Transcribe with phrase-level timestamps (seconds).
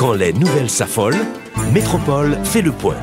[0.00, 1.26] Quand les nouvelles s'affolent,
[1.74, 2.96] Métropole fait le point.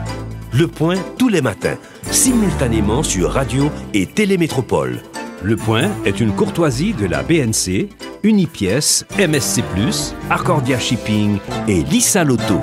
[0.51, 1.77] Le point tous les matins,
[2.09, 5.03] simultanément sur radio et télémétropole.
[5.43, 7.89] Le point est une courtoisie de la BNC,
[8.23, 9.61] Unipièce, MSC+,
[10.31, 11.37] Arcordia Shipping
[11.67, 12.61] et Lissa Lotto.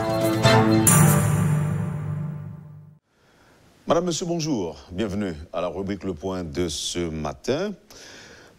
[3.87, 4.79] Madame, Monsieur, bonjour.
[4.91, 7.71] Bienvenue à la rubrique Le Point de ce matin,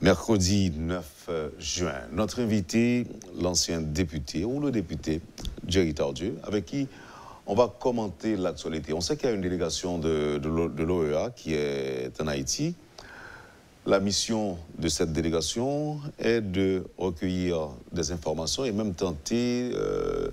[0.06, 1.96] mercredi 9 juin.
[2.12, 3.08] Notre invité,
[3.42, 5.20] l'ancien député ou le député
[5.68, 6.88] Jerry Tardieu, avec qui
[7.48, 8.94] on va commenter l'actualité.
[8.94, 12.76] On sait qu'il y a une délégation de, de l'OEA qui est en Haïti.
[13.88, 20.30] La mission de cette délégation est de recueillir des informations et même tenter euh,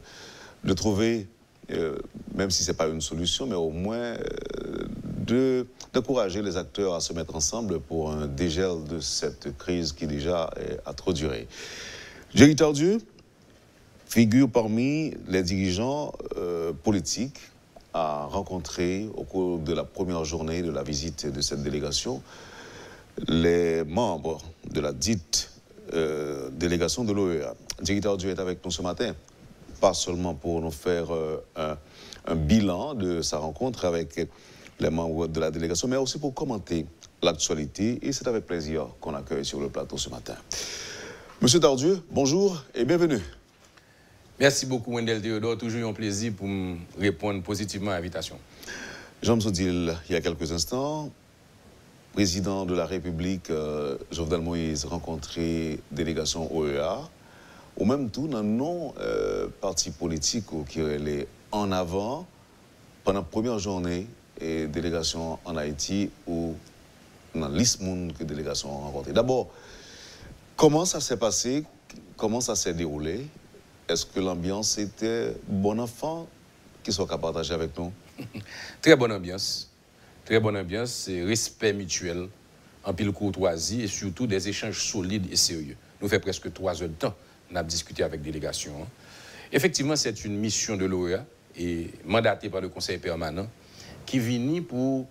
[0.64, 1.28] de trouver
[1.70, 1.96] euh,
[2.34, 4.18] même si ce n'est pas une solution, mais au moins euh,
[5.24, 10.50] d'encourager les acteurs à se mettre ensemble pour un dégel de cette crise qui déjà
[10.84, 11.48] a trop duré.
[12.34, 12.98] Jerry Tardieu
[14.06, 17.40] figure parmi les dirigeants euh, politiques
[17.94, 22.22] à rencontrer au cours de la première journée de la visite de cette délégation
[23.28, 24.38] les membres
[24.70, 25.50] de la dite
[26.52, 27.54] délégation de l'OEA.
[27.82, 29.14] Jerry Tardieu est avec nous ce matin
[29.82, 31.42] pas seulement pour nous faire euh,
[32.24, 34.28] un, bilan de sa rencontre avec
[34.82, 36.86] les membres de la délégation, mais aussi pour commenter
[37.22, 37.98] l'actualité.
[38.02, 40.34] Et c'est avec plaisir qu'on accueille sur le plateau ce matin.
[41.40, 43.20] Monsieur Tardieu, bonjour et bienvenue.
[44.38, 45.56] Merci beaucoup, Wendell Théodore.
[45.56, 48.36] Toujours un plaisir pour me répondre positivement à l'invitation.
[49.22, 51.10] Jean Soudil, il y a quelques instants,
[52.12, 57.08] président de la République, euh, Jovenel Moïse, rencontré délégation OEA
[57.78, 62.26] ou même tout dans non euh, parti politique qui est en avant
[63.04, 64.06] pendant la première journée
[64.40, 66.54] et délégation en Haïti ou
[67.34, 69.12] dans l'ISMUN que délégation a rencontré.
[69.12, 69.50] D'abord,
[70.56, 71.64] comment ça s'est passé?
[72.16, 73.26] Comment ça s'est déroulé?
[73.88, 76.28] Est-ce que l'ambiance était bon enfant
[76.82, 77.92] qui soit de partager avec nous?
[78.82, 79.70] Très bonne ambiance.
[80.24, 82.28] Très bonne ambiance, respect mutuel,
[82.84, 85.76] en pile courtoisie et surtout des échanges solides et sérieux.
[86.00, 87.14] Nous fait presque trois heures de temps
[87.52, 88.72] on a discuté avec délégation.
[88.82, 88.86] Hein.
[89.52, 91.24] Effectivement, c'est une mission de l'OEA
[91.58, 93.46] et mandatée par le Conseil permanent
[94.06, 95.06] qui vient pour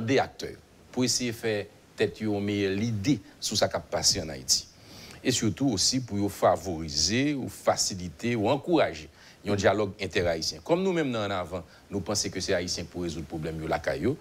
[0.00, 0.56] des acteurs,
[0.92, 4.66] pour essayer de faire peut-être l'idée sur ce qui a passé en Haïti.
[5.22, 9.08] Et surtout aussi pour favoriser ou faciliter ou encourager
[9.46, 10.60] un dialogue interhaïtien.
[10.64, 13.78] Comme nous-mêmes en avant, nous pensons que c'est haïtien pour résoudre le problème de la
[13.78, 14.16] caillou,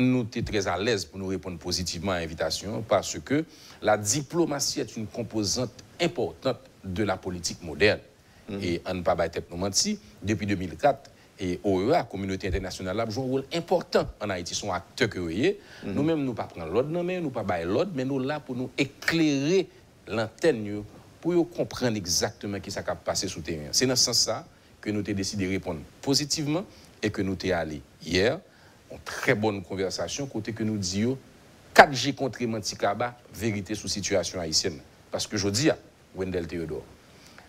[0.00, 3.44] nous sommes très à l'aise pour nous répondre positivement à l'invitation parce que
[3.82, 8.00] la diplomatie est une composante importante de la politique moderne.
[8.48, 8.62] Mhm.
[8.62, 11.10] Et on ne pas tête nous mentir, depuis 2004,
[11.42, 14.54] et OEA, Communauté internationale, a joué un rôle important en Haïti.
[14.54, 15.58] Sont acteurs que vous voyez.
[15.84, 15.92] Mhm.
[15.92, 18.54] Nous-mêmes, nous ne pas prendre l'ordre, nous ne pas bailler l'ordre, mais nous là pour
[18.54, 19.68] nous éclairer
[20.06, 20.84] l'antenne
[21.20, 23.68] pour comprendre exactement ce qui s'est passé sur le terrain.
[23.72, 24.44] C'est dans ce sens-là
[24.80, 26.64] que nous avons décidé de répondre positivement
[27.02, 28.38] et que nous sommes allés hier.
[28.90, 31.18] Une très bonne conversation, côté que nous disions
[31.74, 34.78] 4G contre Mantikaba, vérité la situation haïtienne.
[35.10, 35.70] Parce que je dis,
[36.14, 36.84] Wendell Théodore.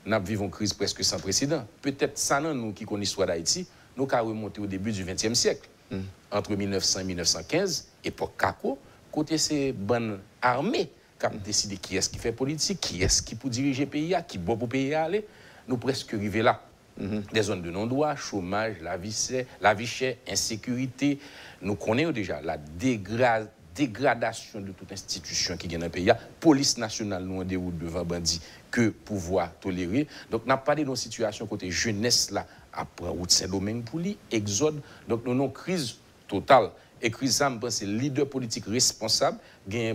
[0.06, 1.66] Nous vivons une crise presque sans précédent.
[1.82, 3.68] Peut-être ça, nous qui connaissons l'histoire d'Haïti,
[3.98, 5.68] nous avons remonté au début du XXe siècle.
[5.92, 6.00] Mm.
[6.32, 8.80] Entre 1900 et 1915, époque Kako,
[9.12, 10.90] côté ces bonnes armées
[11.20, 14.16] qui ont décidé qui est-ce qui fait politique, qui est-ce qui peut diriger le pays,
[14.28, 15.26] qui bon pour le pays aller,
[15.68, 16.62] nous presque arrivés là.
[17.00, 17.34] Mm-hmm.
[17.34, 19.16] Des zones de non-droit, chômage, la vie,
[19.62, 21.20] la vie chère, insécurité.
[21.62, 26.12] Nous connaissons déjà la dégradation dégradation de toute institution qui vient dans le pays.
[26.40, 30.08] Police nationale, nous, en déroute devant bandits que pouvoir tolérer.
[30.30, 34.82] Donc, n'a pas de situation côté jeunesse là, après route Saint-Domingue pour lui, exode.
[35.08, 35.96] Donc, nous avons une crise
[36.28, 36.72] totale.
[37.02, 39.38] Et crise, ça, c'est leader politique responsable,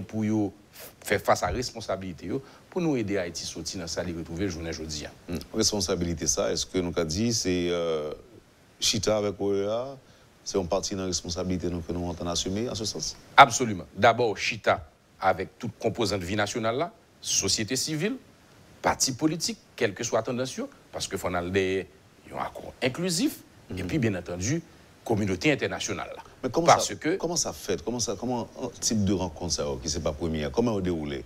[0.06, 0.52] pour
[1.00, 2.30] faire face à la responsabilité
[2.70, 5.04] pour nous aider à Haïti sortir dans ça et retrouver le journée aujourd'hui.
[5.28, 5.36] Hmm.
[5.54, 8.12] Responsabilité, ça, est-ce que nous avons dit, c'est euh,
[8.78, 9.96] Chita avec OEA
[10.48, 13.18] c'est une partie de la responsabilité que nous avons assumée en ce sens?
[13.36, 13.84] Absolument.
[13.94, 14.88] D'abord, Chita,
[15.20, 18.16] avec toute composante vie nationale, là, société civile,
[18.80, 20.58] parti politique, quelle que soit la tendance,
[20.90, 21.28] parce qu'il faut
[22.34, 23.40] un accord inclusif,
[23.76, 24.62] et puis, bien entendu,
[25.04, 26.10] communauté internationale.
[26.42, 29.52] Mais comment, parce ça, que, comment ça fait Comment ça, comment un type de rencontre
[29.52, 31.22] ça, qui n'est pas première Comment on déroule?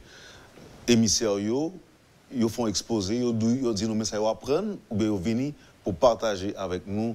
[0.88, 5.52] Émissaires, ils font exposer, ils disent nous, mais ça va apprendre, ou bien ils viennent
[5.84, 7.14] pour partager avec nous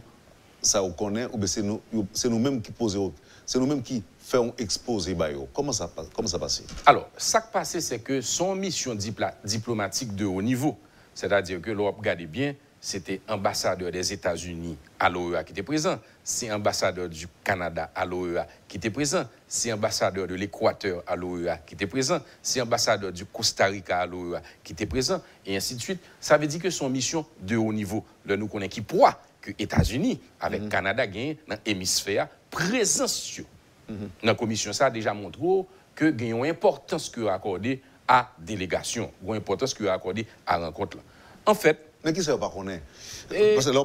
[0.61, 1.81] ça on connaît, ou c'est nous,
[2.25, 3.13] nous-mêmes qui posons,
[3.45, 5.15] c'est nous-mêmes qui faisons exposer
[5.53, 6.63] Comment ça, comment ça passe?
[6.85, 8.95] Alors, ce qui passe, c'est que son mission
[9.43, 10.77] diplomatique de haut niveau,
[11.13, 12.55] c'est-à-dire que l'on regarde bien,
[12.87, 18.47] c'était ambassadeur des États-Unis à l'OEA qui était présent, c'est ambassadeur du Canada à l'OEA
[18.65, 23.25] qui était présent, c'est ambassadeur de l'Équateur à l'OEA qui était présent, c'est ambassadeur du
[23.25, 25.99] Costa Rica à l'OEA qui était présent, et ainsi de suite.
[26.21, 29.51] Ça veut dire que son mission de haut niveau, le nous connaît qui poids que
[29.59, 33.97] États-Unis avec mm Canada gagne dans l'hémisphère présence mm -hmm.
[34.23, 39.11] Dans la commission, ça a déjà montré que gagne une importance que accordé à délégation,
[39.27, 40.99] une importance que accordé à rencontre.
[41.45, 42.81] En fait, mais qui ça pas connaît
[43.27, 43.81] Parce que là,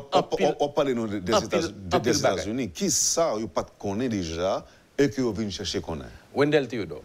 [0.60, 0.94] on, parle
[2.00, 2.70] des États-Unis.
[2.70, 4.64] Qui ça, vous pas connaît déjà
[4.96, 7.02] et que vous venez chercher connaître Wendell Theodore.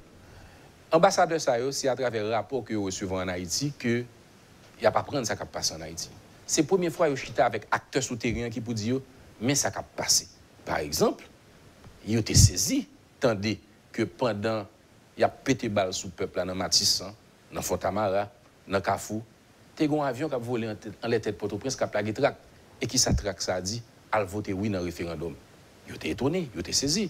[0.92, 4.04] Ambassadeur ça, c'est à travers le rapport que vous recevez en Haïti que
[4.80, 6.10] il n'y a pas prendre ça qui passe en Haïti.
[6.46, 9.02] C'est la première fois que je avec acteurs souterrains qui pour dire
[9.42, 10.28] mais ça qui passé.
[10.64, 11.28] Par exemple,
[12.06, 12.88] il a été saisi,
[13.20, 13.60] tandis
[13.92, 14.68] que pendant
[15.18, 17.12] il y a pété balle sous le peuple dans Matissan,
[17.52, 18.30] dans Fontamara,
[18.68, 19.24] dans Kafou,
[19.84, 22.36] as un avion qui a volé en la tête Port-au-Prince, qui a plagué trac.
[22.82, 23.82] Et qui ça trac, ça a dit,
[24.12, 25.34] à voter oui dans le référendum.
[25.88, 27.10] Il était étonné, il était saisi.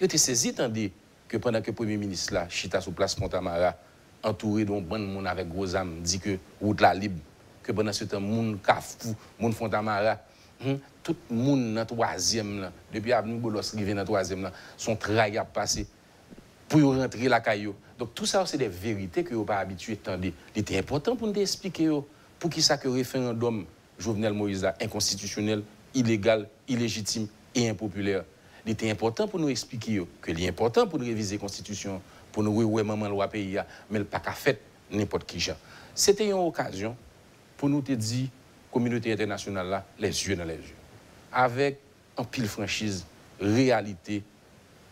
[0.00, 0.92] Il était saisi, tandis
[1.26, 3.74] que pendant que le Premier ministre, là, Chita sous place Fontamara,
[4.22, 7.20] entouré d'un bon monde avec gros âmes, dit que route la libre,
[7.62, 10.18] que pendant ce temps, monde Kafou, monde Fontamara,
[10.64, 14.96] hmm, tout le monde dans le troisième, depuis Avenue Bolos, arrivé dans le troisième, son
[14.96, 15.86] travail a passé
[16.68, 17.74] pour rentrer la caillou.
[17.98, 20.32] Donc tout ça, c'est des vérités que vous pas habitué à entendre.
[20.54, 21.90] Il était important pour nous expliquer
[22.38, 23.66] pour qui ça que référendum
[23.98, 28.24] Jovenel Moïse est inconstitutionnel, illégal, illégitime et impopulaire?
[28.64, 32.00] Il était important pour nous expliquer que c'est important pour nous réviser la Constitution,
[32.30, 33.58] pour nous voir maman loi pays,
[33.90, 34.60] mais pas qu'à fait
[34.90, 35.44] n'importe qui.
[35.94, 36.96] C'était une occasion
[37.56, 38.28] pour nous dire,
[38.70, 40.76] communauté internationale là, les yeux dans les yeux,
[41.32, 41.80] avec
[42.16, 43.04] un pile franchise,
[43.40, 44.22] réalité,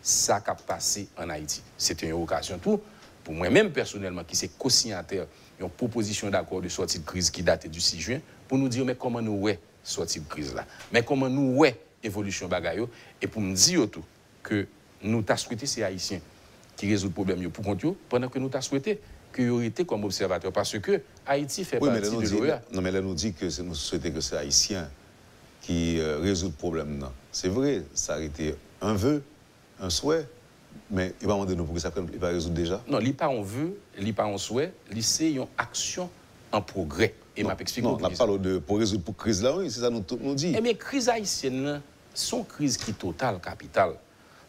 [0.01, 1.61] ça qui a passé en Haïti.
[1.77, 2.81] C'était une occasion tout
[3.27, 5.27] pour moi-même personnellement, qui s'est co-signataire
[5.59, 8.85] d'une proposition d'accord de sortie de crise qui date du 6 juin, pour nous dire
[8.85, 12.89] mais comment nous ouais sortie de crise là, mais comment nous ouais évolution bagayo,
[13.21, 14.05] et pour me dire tout
[14.41, 14.65] que
[15.03, 16.21] nous t'a souhaité ces Haïtiens
[16.77, 19.01] qui résout le problème pour compte pendant que nous t'a souhaité
[19.61, 22.61] été comme observateur, parce que Haïti fait partie de l'OEA.
[22.71, 24.89] Non, mais là, nous dit que nous souhaitons que c'est Haïtien
[25.61, 27.05] qui euh, résout le problème.
[27.31, 29.21] C'est vrai, ça a été un vœu,
[29.79, 30.27] un souhait,
[30.89, 33.29] mais il va demander nous pour que ça il va résoudre déjà Non, il pas
[33.29, 36.09] on veut, il pas on souhait, c'est une action
[36.51, 37.13] en progrès.
[37.35, 37.87] Et m'a expliqué.
[37.87, 40.53] Non, on parle de pour résoudre pour crise là, oui, c'est ça nous nous dit.
[40.57, 41.81] Eh bien, crise haïtienne,
[42.13, 43.93] son crise qui est totale, capitale.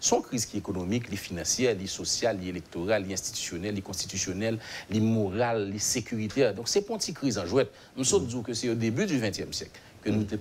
[0.00, 4.58] Son crise qui est économique, les financière, les sociale, les électorale, les institutionnelle, les constitutionnelle,
[4.90, 6.54] les morale, les sécuritaire.
[6.54, 7.72] Donc, c'est pas une crise en jouette.
[7.96, 8.42] Nous sommes mm.
[8.44, 10.38] que c'est au début du XXe siècle que nous mm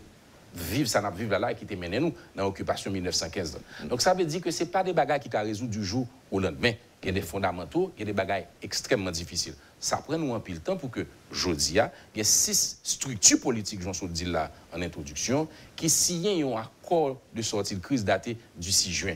[0.57, 3.59] vivre ça n'a vivre là qui était mené nous dans l'occupation 1915.
[3.86, 6.07] Donc ça veut dire que ce n'est pas des bagages qui t'a résolu du jour
[6.31, 6.74] au lendemain.
[7.04, 9.54] Il y a des fondamentaux, il y a des bagages extrêmement difficiles.
[9.80, 13.81] Ça prend nous un de temps pour que, Jodia, il y a six structures politiques,
[13.81, 18.38] j'en suis dit là en introduction, qui signent un accord de sortie de crise daté
[18.56, 19.15] du 6 juin.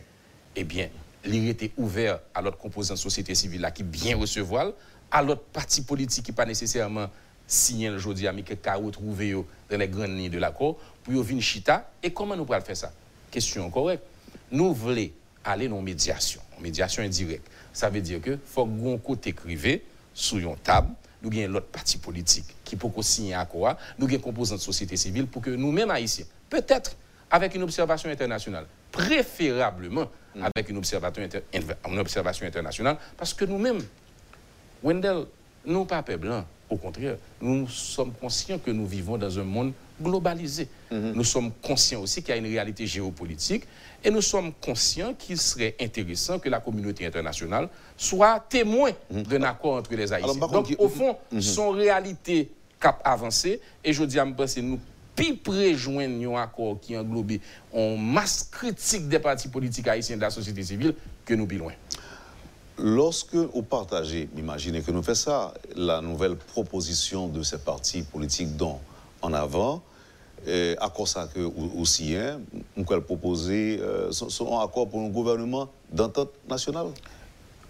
[0.56, 0.90] Eh bien,
[1.26, 4.72] il était ouvert à l'autre composant de société civile là qui bien recevoir,
[5.10, 7.08] à l'autre parti politique qui pas nécessairement
[7.48, 11.92] signé aujourd'hui, mais qui a retrouvé dans les grandes lignes de l'accord, pour venir chita.
[12.02, 12.92] Et comment nous pouvons faire ça?
[13.30, 14.04] Question correcte.
[14.52, 15.10] Nous voulons
[15.44, 17.48] aller dans médiation, médiation indirecte.
[17.74, 19.84] Ça veut dire que faut qu'on côté privé
[20.14, 20.90] sur une table,
[21.22, 24.98] nous avons l'autre parti politique qui peut signer à quoi, nous avons composants de société
[24.98, 26.96] civile pour que nous-mêmes haïtiens, peut-être
[27.30, 30.44] avec une observation internationale, préférablement mm.
[30.54, 33.82] avec une observation, une observation internationale, parce que nous-mêmes,
[34.84, 35.26] Wendell,
[35.66, 40.68] nous pas blanc, au contraire, nous sommes conscients que nous vivons dans un monde globalisé.
[40.90, 41.12] Mhm.
[41.14, 43.66] Nous sommes conscients aussi qu'il y a une réalité géopolitique
[44.04, 49.24] et nous sommes conscients qu'il serait intéressant que la communauté internationale soit témoin mhm.
[49.24, 50.34] d'un accord entre les Haïtiens.
[50.48, 51.42] Donc, au fond, mhm.
[51.42, 54.80] son réalité cap avancé et je dis à me penser, nous
[55.14, 57.34] plus préjoindre un accord qui englobe
[57.74, 61.74] en masse critique des partis politiques haïtiens de la société civile que nous plus loin.
[62.78, 68.56] Lorsque vous partagez, imaginez que nous faisons ça, la nouvelle proposition de ces partis politiques
[68.56, 68.80] dont
[69.22, 69.84] en avant,
[70.48, 71.40] et à cause ça que
[71.78, 72.42] aussi, hein,
[72.76, 76.88] nous allons proposer euh, son, accord pour un gouvernement d'entente nationale?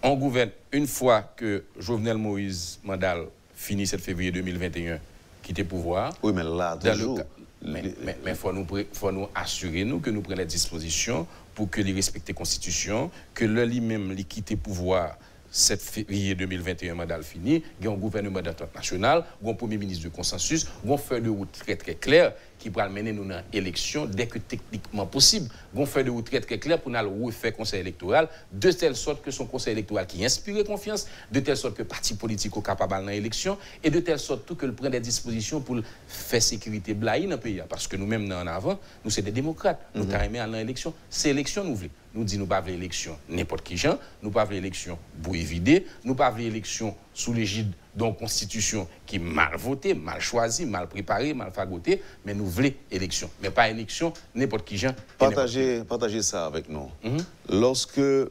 [0.02, 4.98] On gouverne une fois que Jovenel Moïse Mandal finit 7 février 2021,
[5.42, 6.14] quitte pouvoir.
[6.22, 7.20] Oui, mais là, toujours.
[7.62, 7.94] mais
[8.26, 11.92] il faut, nous, faut nous assurer nous, que nous prenons les dispositions pour que les
[11.92, 15.16] respecter Constitution, que le lui-même les quitte pouvoir
[15.50, 20.04] 7 février 2021, mandat fini, il y a un gouvernement d'entente nationale, un premier ministre
[20.04, 24.06] de consensus, un feuille de route très très clair qui pourra mener nous dans l'élection
[24.06, 25.48] dès que techniquement possible.
[25.74, 29.32] On fait de retraite très clair pour nous refaire conseil électoral de telle sorte que
[29.32, 33.10] son conseil électoral qui inspire confiance, de telle sorte que parti politique est capable dans
[33.10, 35.76] l'élection et de telle sorte tout que le prend des dispositions pour
[36.06, 37.60] faire sécurité blaï dans le pays.
[37.68, 39.80] Parce que nous-mêmes, en avant, nous sommes des démocrates.
[39.96, 40.40] Nous mm -hmm.
[40.40, 40.94] à l'élection.
[41.10, 41.90] C'est l'élection nous voulons.
[42.14, 46.30] Nous disons nous pas l'élection n'importe qui gens, nous pas l'élection pour éviter, nous pas
[46.36, 52.02] l'élection sous l'égide d'une constitution qui est mal votée, mal choisie, mal préparée, mal fagotée,
[52.24, 53.30] mais nous voulons élection.
[53.42, 54.94] Mais pas élection n'importe qui gens.
[55.18, 56.90] Partagez, partagez ça avec nous.
[57.04, 57.24] Mhm.
[57.50, 58.30] Lorsque, euh,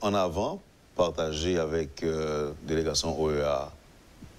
[0.00, 0.60] en avant,
[0.94, 3.72] partagez avec euh, délégation OEA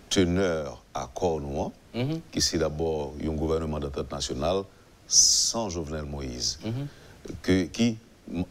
[0.09, 2.21] teneur à Cornouan, mhm.
[2.31, 4.63] qui c'est d'abord un gouvernement d'entente nationale
[5.07, 6.87] sans Jovenel Moïse, mhm.
[7.41, 7.97] que, qui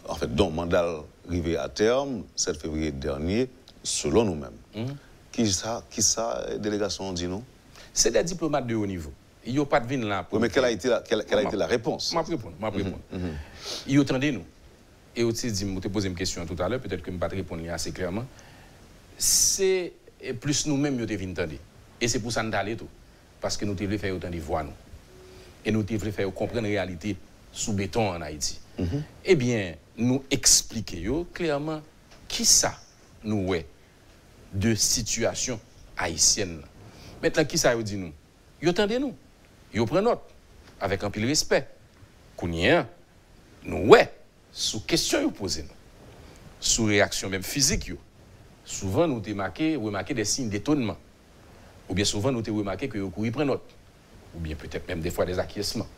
[0.09, 0.87] en fait, dont mandat
[1.29, 3.49] arrivé à terme, 7 février dernier,
[3.83, 4.97] selon nous-mêmes.
[5.33, 7.43] Qui ça, qui ça, délégation dit nous
[7.93, 9.13] C'est des diplomates de haut niveau.
[9.45, 10.23] Ils n'ont pas de vin là.
[10.23, 12.11] Pour oui, mais quelle a été la, quelle, quelle a été la réponse?
[12.11, 12.55] Je vais répondre.
[12.61, 12.99] Je répondre.
[13.87, 14.45] Ils ont entendu nous.
[15.17, 17.29] Et aussi, je me posé une question tout à l'heure, peut-être que je ne vais
[17.29, 18.25] pas répondre assez clairement.
[19.19, 19.93] C'est
[20.41, 21.59] plus nous-mêmes qui avons entendu.
[22.01, 22.89] Et c'est pour ça que nous allons tout.
[23.41, 24.73] Parce que nous devons faire autant de voix nous.
[25.65, 27.17] Et nous devons faire comprendre la réalité
[27.53, 28.59] sous béton en Haïti.
[28.79, 29.03] Mhm.
[29.25, 31.81] Eh bien, nous expliquons clairement
[32.29, 32.75] qui ça
[33.25, 33.67] nous est
[34.53, 35.61] de situation
[35.97, 36.63] haïtienne.
[37.23, 38.13] Maintenant, qui ça vous dit nous?
[38.61, 39.15] Vous attendez nous.
[39.75, 40.23] Vous prenez note
[40.81, 41.67] avec un peu de respect.
[42.37, 42.89] Kounien,
[43.65, 44.13] nous ouais,
[44.53, 45.69] sous question vous posez nous.
[46.61, 47.93] Sous réaction même physique.
[48.65, 50.97] Souvent, nous avons remarqué des signes d'étonnement.
[51.89, 53.63] Ou bien souvent, nous remarqué que vous prenez note.
[54.35, 55.89] Ou bien peut-être même des fois des acquiescements.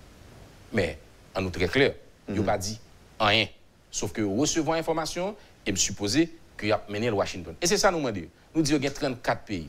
[0.72, 0.98] Mais,
[1.34, 1.94] en nous très clair,
[2.26, 2.80] vous n'avez pas dit
[3.20, 3.46] rien.
[3.90, 7.54] Sauf que recevons l'information et me supposer qu'il a mené le Washington.
[7.60, 8.26] Et c'est ça nous demandons.
[8.54, 9.68] Nous disons qu'il y a 34 pays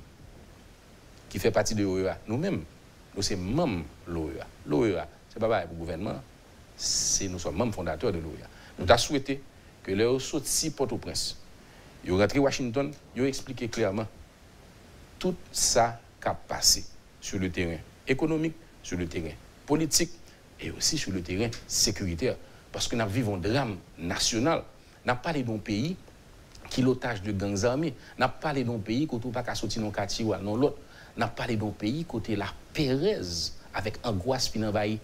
[1.29, 2.17] qui font partie de l'OEA.
[2.27, 2.63] Nous-mêmes,
[3.15, 4.47] nous sommes membres de l'OEA.
[4.65, 6.21] L'OEA, ce n'est pas pour le gouvernement,
[6.77, 8.47] c'est nous sommes membres fondateurs de l'OEA.
[8.77, 9.41] Nous avons souhaité
[9.83, 11.37] que les si Port-au-Prince,
[12.03, 14.07] ils rentré Washington, ils ont expliqué clairement
[15.17, 16.85] tout ça qui a passé
[17.21, 17.77] sur le terrain
[18.07, 19.33] économique, sur le terrain
[19.65, 20.11] politique
[20.59, 22.35] et aussi sur le terrain sécuritaire.
[22.71, 24.63] Parce que nous vivons un drame national.
[25.05, 25.95] Nous pas d'un pays
[26.69, 27.93] qui l'otage de gangs armés.
[28.17, 30.77] N'avons pas d'un pays qui n'a pas sorti dans quartier ou dans l'autre.
[31.17, 33.21] N'avons pas d'un pays côté la Pérez
[33.73, 34.99] avec angoisse qui envahit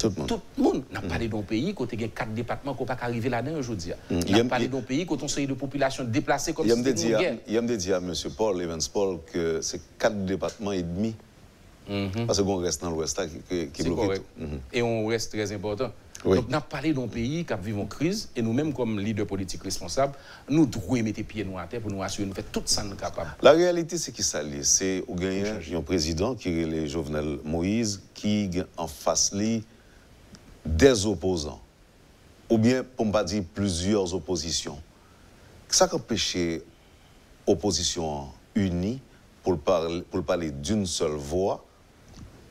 [0.00, 0.28] tout le monde.
[0.28, 0.82] Tout le monde.
[0.92, 3.92] N'a parlé d'un pays côté il quatre départements qui pas arriver là-dedans aujourd'hui.
[4.10, 4.34] Mm.
[4.34, 7.36] a parlé d'un pays côté on série de population déplacée comme si c'était une guerre.
[7.46, 8.12] Il me dit à M.
[8.36, 11.14] Paul Evans Paul que c'est quatre départements et demi.
[11.88, 12.26] Mm-hmm.
[12.26, 13.20] Parce qu'on reste dans l'Ouest
[13.72, 14.22] qui, bloque tout.
[14.40, 14.58] Mm-hmm.
[14.72, 15.92] Et on reste très important.
[16.24, 19.62] Donc, nous avons parlé d'un pays qui vit en crise et nous-mêmes, comme leader politique
[19.62, 20.14] responsable,
[20.48, 23.30] nous devons mettre pieds à terre pour nous assurer nous faire tout ça nous capable.
[23.42, 28.00] La réalité, c'est qui ça C'est au gagné un président qui est le Jovenel Moïse
[28.14, 29.64] qui en face lui
[30.64, 31.60] des opposants.
[32.48, 34.78] Ou bien, pour ne pas dire plusieurs oppositions.
[35.68, 36.36] Ça empêche
[37.46, 39.00] l'opposition unie
[39.42, 41.64] pour parler, pour parler d'une seule voix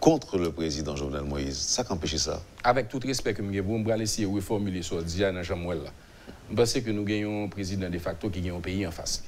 [0.03, 1.57] contre le président Jovenel Moïse.
[1.57, 5.79] Ça empêche ça Avec tout respect que je vais essayer de reformuler Jamouel,
[6.49, 9.23] je pense que nous gagnons un président de facto qui gagne un pays en face.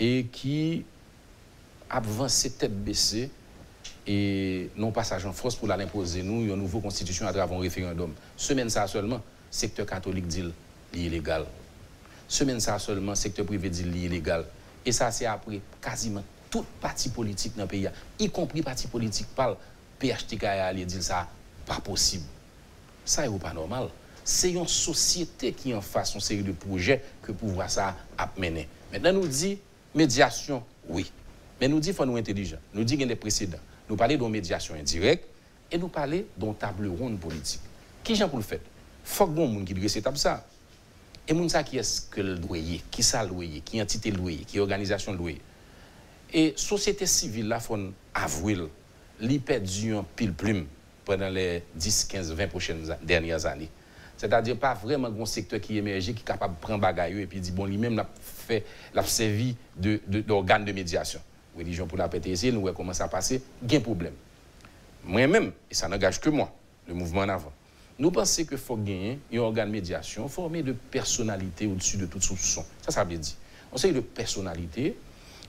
[0.00, 0.84] Et qui
[1.88, 3.30] a avancé tête baissée
[4.04, 8.12] et non passage en force pour l'imposer nous une nouvelle constitution à travers un référendum.
[8.36, 10.52] Semaine ça seulement, secteur catholique dit
[10.92, 11.44] illégal.
[12.26, 14.44] Semaine ça seulement, secteur privé dit illégal.
[14.84, 17.88] Et ça, c'est après quasiment tout parti politique dans le pays,
[18.18, 19.56] y compris parti politique parle
[20.00, 21.24] PHTK a li dil sa,
[21.68, 22.24] pa posib.
[23.04, 23.90] Sa yo pa normal.
[24.26, 28.66] Se yon sosyete ki yon fason seri de proje ke pou vwa sa ap mene.
[28.92, 29.56] Mèndan nou di,
[29.96, 31.08] medyasyon, oui.
[31.60, 32.62] Men nou di fwa nou intelijan.
[32.74, 33.62] Nou di gen de presidant.
[33.88, 35.26] Nou pale don medyasyon indirek,
[35.70, 37.62] e nou pale don table ronde politik.
[38.06, 38.64] Ki jan pou l'fèt?
[39.06, 40.38] Fok bon moun ki dresse tab sa.
[41.26, 45.42] E moun sa ki eske l'dweye, ki sa l'dweye, ki entite l'dweye, ki organizasyon l'dweye.
[46.30, 47.88] E sosyete sivil la fon
[48.18, 48.68] avwil
[49.20, 50.66] li perdu un pile plume
[51.04, 53.68] pendant les 10, 15, 20 prochaines dernières années.
[54.16, 57.40] C'est-à-dire pas vraiment un secteur qui émerge, qui est capable de prendre bagaille et puis
[57.40, 61.20] dit bon lui-même l'a fait l'a servi d'organe de, de médiation.
[61.56, 64.12] Religion pour la PTC, nous comment ça passer, un problème.
[65.04, 66.54] Moi-même, et ça n'engage que moi,
[66.86, 67.52] le mouvement en avant.
[67.98, 72.22] Nous pensons qu'il faut gagner un organe de médiation formé de personnalités au-dessus de toute
[72.22, 72.64] soupçon.
[72.82, 73.34] Ça, ça veut dire.
[73.72, 74.96] On sait de personnalités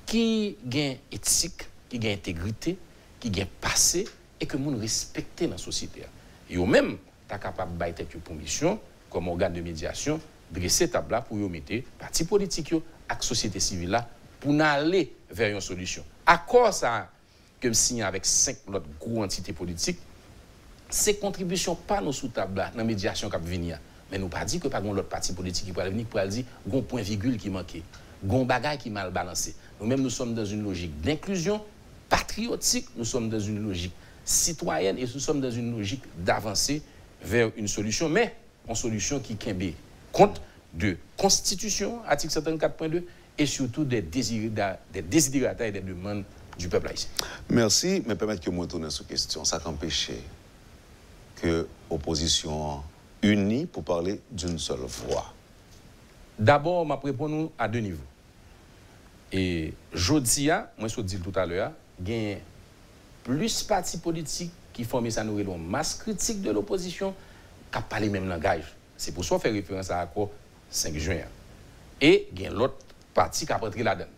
[0.05, 2.77] qui gagnent éthique, qui gagnent intégrité,
[3.21, 4.05] ki gen pase
[4.41, 6.09] e ke moun respekte nan sosyete a.
[6.51, 6.97] Yo menm
[7.29, 8.79] ta kapab bay tet yo pou misyon,
[9.11, 10.19] kom organ de medyasyon,
[10.51, 14.03] dresse tabla pou yo mette pati politik yo ak sosyete sivil la
[14.41, 16.07] pou nan ale ver yon solisyon.
[16.27, 17.11] Akor sa
[17.61, 20.01] kem sinyan avek 5 lot gro entite politik,
[20.91, 23.79] se kontribisyon pa nou sou tabla nan medyasyon kap vini a.
[24.11, 26.19] Men nou pa di ke pa goun lot pati politik ki pou al vini, pou
[26.19, 27.79] al di goun point virgul ki manke,
[28.19, 29.53] goun bagay ki mal balanse.
[29.79, 31.61] Nou menm nou som dan yon logik d'inklusyon,
[32.11, 33.93] patriotique, nous sommes dans une logique
[34.25, 36.81] citoyenne et nous sommes dans une logique d'avancer
[37.23, 38.35] vers une solution, mais
[38.67, 39.71] une solution qui kembe
[40.11, 40.41] compte
[40.73, 43.03] de constitution, article 74.2,
[43.37, 44.77] et surtout des désirata
[45.65, 46.25] et des demandes
[46.59, 47.09] du peuple haïtien.
[47.49, 49.45] Merci, mais permettez que je me tourne sur question.
[49.45, 50.21] Ça qu'empêcher
[51.37, 52.83] que l'opposition
[53.23, 55.33] unie pour parler d'une seule voix
[56.37, 57.97] D'abord, je réponds nous à deux niveaux.
[59.31, 61.71] Et Jodia, moi je dis tout à l'heure,
[62.05, 62.37] il y a
[63.23, 67.13] plus de partis politiques qui forment ça nous une masse critique de l'opposition
[67.71, 68.75] qui pas les mêmes langages.
[68.97, 70.29] C'est pour ça qu'on fait référence à l'accord
[70.69, 71.17] 5 juin.
[71.99, 72.75] Et il y a l'autre
[73.13, 74.09] parti qui a rentré là-dedans.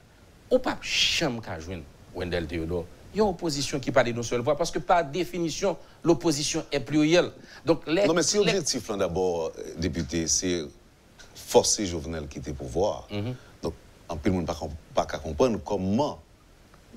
[0.52, 1.84] Ou pas chambre qu'a joindre
[2.16, 2.86] Wendell Theodore.
[3.14, 6.66] Il y a une opposition qui parle d'une seule voix parce que par définition, l'opposition
[6.72, 7.32] est plurielle.
[7.66, 10.64] Donc, non, mais si l'objectif, d'abord, euh, député, c'est
[11.36, 13.08] forcer Jovenel quitter le pouvoir.
[13.12, 13.36] Mhm.
[13.62, 13.74] Donc,
[14.10, 14.54] en plus, on ne peut
[14.96, 16.20] pas comprendre comment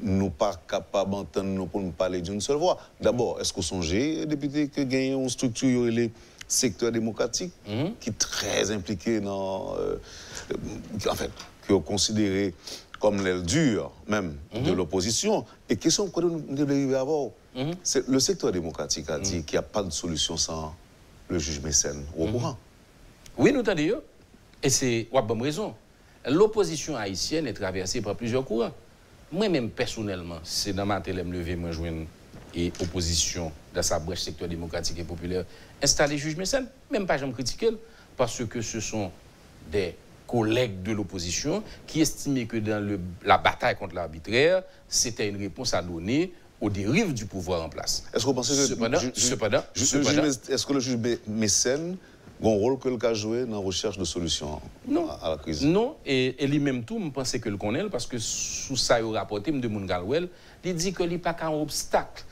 [0.02, 2.78] nous pas capables d'entendre pour nous parler d'une seule voix.
[3.00, 6.10] D'abord, est-ce que vous songez, député, que gagner une structure, le
[6.48, 7.94] secteur démocratique, mhm.
[8.00, 9.74] qui est très impliqué dans.
[9.78, 9.96] Euh,
[11.08, 11.30] en fait,
[11.66, 12.54] qui est considéré
[13.00, 14.76] comme l'aile dure même de mhm.
[14.76, 15.44] l'opposition?
[15.68, 17.74] Et question que nous devons avoir, mhm.
[17.82, 20.74] c'est le secteur démocratique a dit qu'il n'y a pas de solution sans
[21.28, 22.04] le juge mécène.
[22.16, 22.56] Au courant
[23.36, 24.00] Oui, nous t'avons
[24.62, 25.74] Et c'est, ouais, bonne raison.
[26.28, 28.72] L'opposition haïtienne est traversée par plusieurs courants.
[29.32, 32.06] Moi-même, personnellement, c'est dans ma télé, lever, moi, joindre
[32.54, 35.44] et opposition dans sa brèche secteur démocratique et populaire,
[35.82, 37.70] installer juge mécène, même pas j'aime critiquer,
[38.16, 39.10] parce que ce sont
[39.70, 39.94] des
[40.26, 45.74] collègues de l'opposition qui estimaient que dans le, la bataille contre l'arbitraire, c'était une réponse
[45.74, 48.04] à donner aux dérives du pouvoir en place.
[48.14, 48.66] Est-ce que vous pensez que...
[48.66, 51.96] Cependant, cependant, cependant est-ce que le juge mécène
[52.42, 54.60] un rôle que le cas joué dans la recherche de solutions
[55.22, 55.64] à, la crise?
[55.64, 59.20] Non, et, lui-même tout, je pense que le connaît, parce que sous ça, il a
[59.20, 60.28] rapporté, Galwell,
[60.64, 62.24] il dit que n'y a pas qu'un obstacle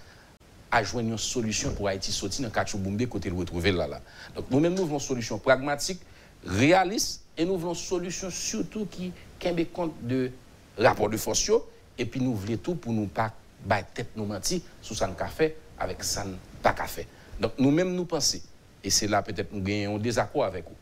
[0.70, 3.86] à joindre une solution pour Haïti sortir dans Kachouboumbe côté le retrouver là.
[3.86, 4.00] là.
[4.34, 6.00] Donc nous-mêmes, nous voulons une solution pragmatique,
[6.44, 10.32] réaliste, et nous voulons une solution surtout qui tienne compte de
[10.76, 11.50] rapport de force,
[11.96, 13.32] et puis nous voulons tout pour nous pas
[13.64, 16.26] battre tête nous mentir sous ça fait avec ça
[16.62, 17.06] pas fait.
[17.40, 18.38] Donc nous-mêmes, nous pensons
[18.84, 20.76] et c'est là peut-être nous gagnons un désaccord avec vous.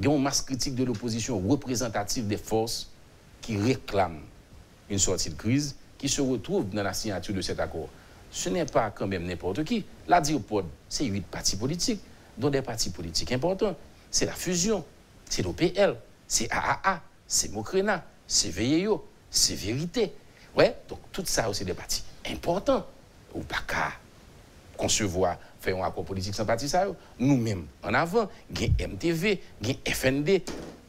[0.00, 2.90] Nous avons une masse critique de l'opposition représentative des forces
[3.40, 4.22] qui réclament
[4.90, 7.88] une sortie de crise, qui se retrouvent dans la signature de cet accord.
[8.30, 9.84] Ce n'est pas quand même n'importe qui.
[10.08, 12.00] La Diopod, c'est huit partis politiques,
[12.36, 13.76] dont des partis politiques importants.
[14.10, 14.84] C'est la fusion,
[15.30, 20.12] c'est l'OPL, c'est AAA, c'est Mokrena, c'est VEO, c'est Vérité.
[20.56, 22.84] Ouais, donc tout ça aussi des partis importants.
[23.34, 23.62] Ou pas
[24.76, 26.70] concevoir faire un accord politique sans parti.
[27.18, 30.42] Nous-mêmes, en avant, gain MTV, gain FND,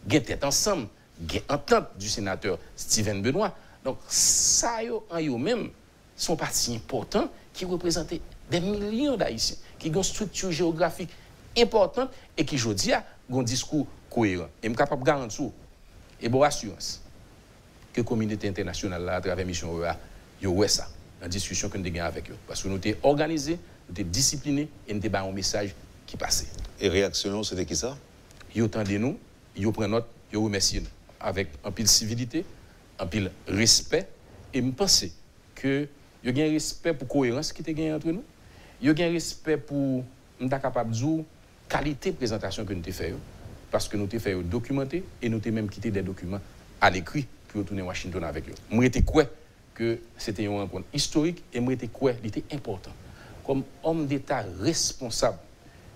[0.08, 0.88] gain tête ensemble,
[1.21, 3.56] gain entente du sénateur Steven Benoît.
[3.84, 4.78] Donc, ça,
[5.10, 5.69] en eux-mêmes,
[6.15, 8.13] sont partis importants qui représentent
[8.50, 11.10] des millions d'Haïtiens, qui ont une structure géographique
[11.58, 12.93] importante et qui, aujourd'hui,
[13.30, 14.48] ont un discours cohérent.
[14.62, 15.52] Et suis capable garantir,
[16.21, 17.02] et bonne assurance,
[17.93, 19.98] que la communauté internationale, à travers mission OEA,
[20.41, 20.88] y a ça,
[21.28, 22.38] discussion que nous avons avec eux.
[22.48, 25.74] Parce que nous sommes organisés, nous sommes disciplinés et nous avons un message
[26.06, 26.48] qui passait.
[26.80, 27.98] Et réaction, c'était qui ça?
[28.54, 29.17] Ils entendaient nous,
[29.56, 30.88] ils prennent note, ils remercient nous.
[31.19, 32.45] Avec un peu de civilité,
[33.00, 34.08] un peu de respect.
[34.54, 35.06] Et je pense
[35.56, 35.88] que
[36.24, 38.24] il y a un respect pour la cohérence qui est entre nous.
[38.82, 40.04] Il y a un respect pour
[40.39, 41.24] nous capable de dire
[41.69, 43.13] qualité de présentation que nous avons fait.
[43.71, 46.41] Parce que nous avons fait documenter et nous avons même quitté des documents
[46.82, 48.54] à l'écrit pour retourner à Washington avec eux.
[48.69, 49.26] Moi, j'étais quoi
[49.74, 52.91] que c'était une rencontre historique et moi, j'étais quoi, il était important
[53.45, 55.38] comme homme d'État responsable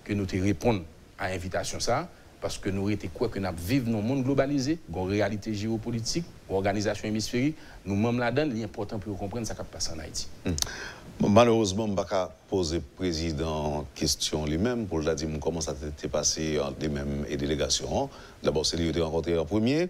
[0.03, 0.83] que nous te répondons
[1.17, 2.07] à l'invitation ça,
[2.41, 6.25] parce que nous étions quoi que nous vivons dans un monde globalisé, une réalité géopolitique,
[6.49, 9.99] une organisation hémisphérique, nous même là-dedans, il est important pour comprendre ce qui passe en
[9.99, 10.27] Haïti.
[10.45, 11.27] Hmm.
[11.27, 16.77] malheureusement, je ne pas poser président question lui-même pour dire comment ça s'est passé entre
[16.81, 18.09] les mêmes délégations.
[18.41, 19.89] D'abord, c'est lui qui a rencontré en premier.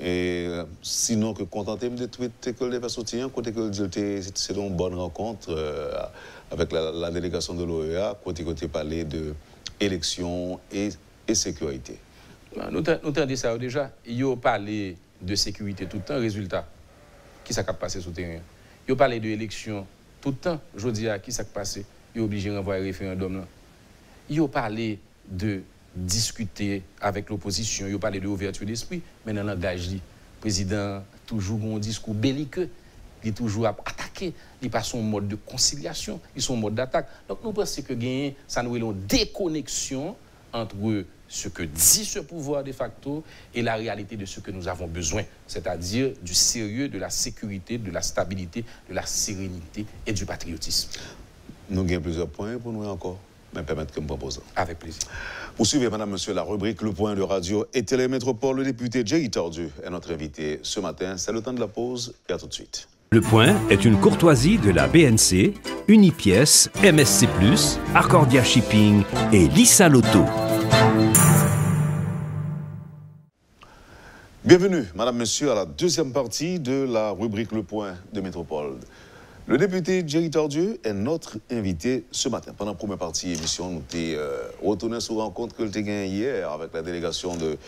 [0.00, 3.70] Et euh, sinon, que contenter de tweets que les personnes côté que
[4.34, 5.50] c'est une bonne rencontre.
[5.50, 5.92] Euh,
[6.50, 9.34] avec la, délégation de l'OEA, côté côté parler de
[9.80, 10.90] élections et,
[11.26, 11.98] et sécurité.
[12.56, 12.82] Bah, nous
[13.26, 13.90] dit ça déjà.
[14.06, 16.66] Il a parlé de sécurité tout le temps, résultat,
[17.42, 18.40] qui s'est passé le terrain.
[18.86, 19.86] Il a parlé de élections
[20.20, 21.84] tout le temps, je dis à qui s'est passé.
[22.14, 23.38] Il est obligé de renvoyer le référendum.
[23.38, 23.44] Là.
[24.30, 25.62] Il a parlé de
[25.96, 30.00] discuter avec l'opposition, il a parlé de l'ouverture d'esprit, mais dans le langage, le
[30.40, 32.68] président toujours un discours belliqueux,
[33.22, 34.04] il est toujours attaqué
[34.62, 37.08] il pas son mode de conciliation, ils sont en mode d'attaque.
[37.28, 40.16] Donc nous pensons que gagner, ça nous une déconnexion
[40.52, 44.68] entre ce que dit ce pouvoir de facto et la réalité de ce que nous
[44.68, 50.12] avons besoin, c'est-à-dire du sérieux, de la sécurité, de la stabilité, de la sérénité et
[50.12, 50.90] du patriotisme.
[51.70, 53.18] Nous avons plusieurs points pour nous encore,
[53.54, 54.40] mais permettre que me propose.
[54.56, 55.02] Avec plaisir.
[55.56, 58.58] Vous suivez, Madame, Monsieur, la rubrique Le Point de Radio et Télémétropole.
[58.58, 61.16] Le député Jerry Tordu est notre invité ce matin.
[61.16, 62.88] C'est le temps de la pause et à tout de suite.
[63.12, 65.54] Le Point est une courtoisie de la BNC,
[65.86, 67.28] Unipièce, MSC+,
[67.94, 70.24] Accordia Shipping et Lisa Loto.
[74.44, 78.74] Bienvenue, Madame, Monsieur, à la deuxième partie de la rubrique Le Point de Métropole.
[79.46, 82.54] Le député Jerry Tordieu est notre invité ce matin.
[82.56, 85.68] Pendant la première partie de l'émission, nous avons euh, retourné sur une rencontre que nous
[85.68, 87.58] avons hier avec la délégation de,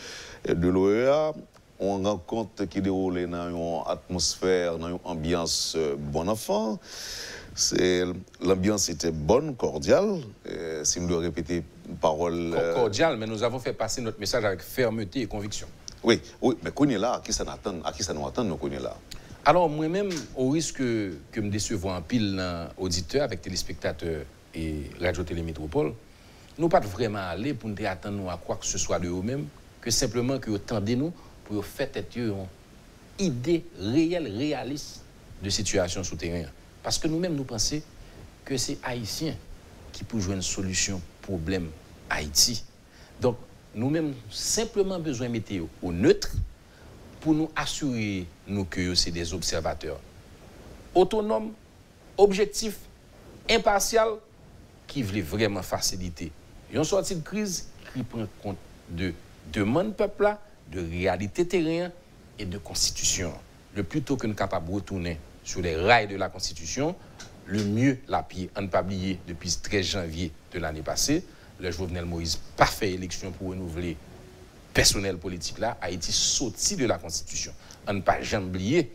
[0.49, 1.35] de l'OEA.
[1.79, 6.79] On rencontre qui déroule dans une atmosphère, dans une ambiance euh, bon enfant.
[8.41, 10.21] L'ambiance était bonne, cordiale.
[10.83, 12.55] Si nous devons répéter une parole.
[12.55, 15.67] Euh, cordiale, mais nous avons fait passer notre message avec fermeté et conviction.
[16.03, 18.27] Oui, oui, mais qu'on est là, à qui ça nous attend, à qui ça nous
[18.27, 18.97] attend, nous qu'on là?
[19.49, 22.43] Alors, moi-même, au risque que me décevoir un pile
[22.77, 25.93] auditeur avec téléspectateurs et Radio Télémétropole,
[26.59, 29.47] nous pas vraiment aller pour nous attendre à quoi que ce soit de eux-mêmes,
[29.81, 31.13] que simplement que de nous
[31.45, 32.35] pour faire une
[33.21, 35.03] idée réelle, réaliste
[35.41, 36.51] de situation souterraine.
[36.83, 37.81] Parce que nous-mêmes, nous pensons
[38.45, 39.37] que c'est Haïtien
[39.93, 41.69] qui peut jouer une solution problème
[42.11, 42.65] Haïti.
[43.21, 43.37] Donc,
[43.77, 46.33] nous-mêmes, simplement besoin de météo au neutre
[47.27, 49.99] pour nous assurer nous, que c'est des observateurs
[50.95, 51.51] autonomes,
[52.17, 52.79] objectifs,
[53.51, 54.19] impartials,
[54.87, 56.31] qui veulent vraiment faciliter.
[56.73, 58.59] Ils ont sorti de crise qui prend compte
[58.89, 59.13] de
[59.53, 60.37] demande peuple
[60.71, 61.91] de réalité terrain
[62.39, 63.33] et de constitution.
[63.75, 66.95] Le plus tôt que nous sommes capables de retourner sur les rails de la constitution,
[67.47, 68.51] le mieux la pied.
[68.57, 71.25] On ne pas oublier depuis le 13 janvier de l'année passée,
[71.59, 73.97] le Jovenel Moïse pas fait élection pour renouveler
[74.77, 77.51] personnel politique là, a été sorti de la constitution.
[77.89, 78.93] On ne pas jamais oublier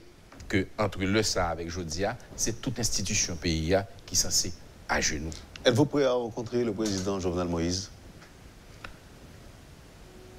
[0.48, 4.54] que entre le SA avec Jodia, c'est toute institution pays qui est censée
[4.88, 5.32] à genoux.
[5.66, 7.90] Êtes-vous prêt à rencontrer le président Jovenel Moïse?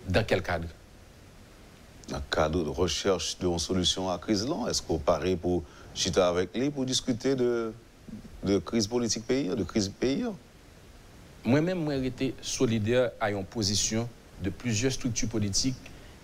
[0.08, 0.68] Dans quel cadre?
[2.12, 6.20] Un cadre de recherche d'une solution à la crise là Est-ce qu'on paraît pour chiter
[6.20, 7.72] avec lui pour discuter de,
[8.44, 10.24] de crise politique pays, de crise pays
[11.44, 14.08] Moi-même, moi, été solidaire à une position
[14.42, 15.76] de plusieurs structures politiques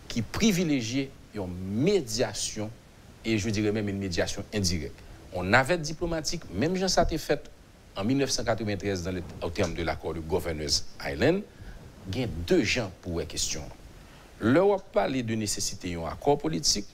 [0.08, 1.46] qui privilégient une
[1.82, 2.70] médiation
[3.24, 4.94] et je dirais même une médiation indirecte.
[5.32, 7.50] On avait diplomatique, même Jean ça été fait
[7.96, 11.42] en 1993 dans le, au terme de l'accord de Governors Island,
[12.12, 13.62] il y a deux gens pour la question.
[14.40, 16.86] L'Europe parle de nécessité d'un accord politique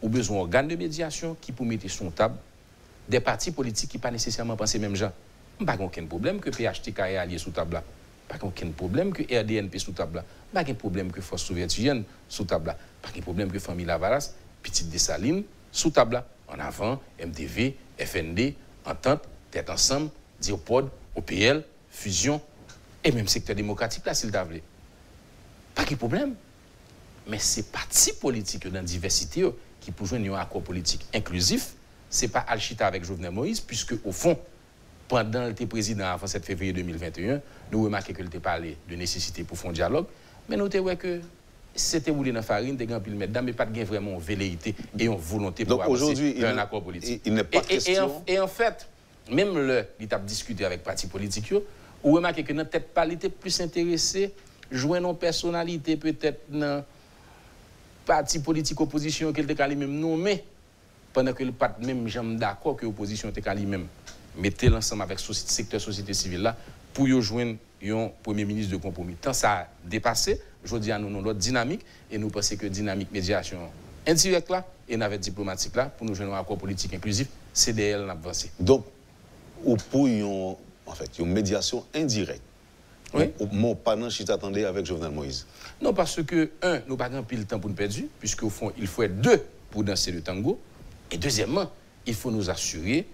[0.00, 2.36] ou besoin d'organes de médiation qui pour mettre sur table
[3.08, 5.12] des partis politiques qui pas nécessairement penser même gens.
[5.66, 7.84] Pas aucun problème que PHTK est allié sous table là.
[8.28, 10.24] Pas aucun problème que RDNP sous table là.
[10.52, 11.90] Pas aucun problème que Force soviétique
[12.28, 12.76] sous table.
[13.02, 16.22] Pas aucun problème que Famille Lavaras, Petite Dessalines sous table.
[16.46, 20.10] En avant, MDV, FND, Entente, Tête Ensemble,
[20.40, 22.40] Diopod, OPL, Fusion
[23.04, 24.46] et même secteur démocratique là s'il t'a
[25.74, 26.34] Pas de problème.
[27.26, 29.44] Mais ces partis politiques dans la diversité
[29.80, 31.74] qui pour jouer un accord politique inclusif,
[32.10, 34.38] ce n'est pas Alchita avec Jovenel Moïse, puisque au fond,
[35.08, 37.40] pendant le président avant 7 février 2021,
[37.72, 40.06] nous remarquons qu'il était parlé de nécessité pour faire un dialogue,
[40.48, 41.20] mais nous avons que
[41.74, 45.16] c'était roulé dans la farine, des grands piles mais pas de vraiment velléité et une
[45.16, 47.22] volonté pour avancer un accord politique.
[47.24, 48.22] Il, n'est pas et, question...
[48.26, 48.86] et, en, fait,
[49.30, 51.52] même le, il a discuté avec les partis politiques,
[52.02, 54.34] vous remarquez que notre tête pas était plus intéressé,
[54.70, 56.84] jouer nos personnalités peut-être dans
[58.04, 60.44] parti politique opposition qu'il était lui-même nommé,
[61.12, 63.86] pendant que le pas même jamais d'accord que l'opposition était lui-même.
[64.38, 66.56] Mettez l'ensemble avec le secteur société civile là
[66.94, 69.14] pour y joindre un premier ministre de compromis.
[69.14, 72.66] Tant ça a dépassé, je dis à nous, nous notre dynamique et nous pensons que
[72.66, 73.58] dynamique médiation
[74.06, 78.08] indirecte là et navette diplomatique là pour nous joindre un accord politique inclusif, c'est d'elle
[78.08, 78.50] avancé.
[78.58, 78.86] Donc,
[79.64, 80.22] ou pour une,
[80.86, 82.42] en fait, une médiation indirecte
[83.14, 83.30] oui.
[83.52, 85.46] Mon panneau, je t'attendais avec Jovenel Moïse.
[85.80, 88.86] Non, parce que, un, nous n'avons pas le temps pour nous perdre, puisqu'au fond, il
[88.86, 90.58] faut être deux pour danser le tango.
[91.10, 91.70] Et deuxièmement,
[92.06, 93.06] il faut nous assurer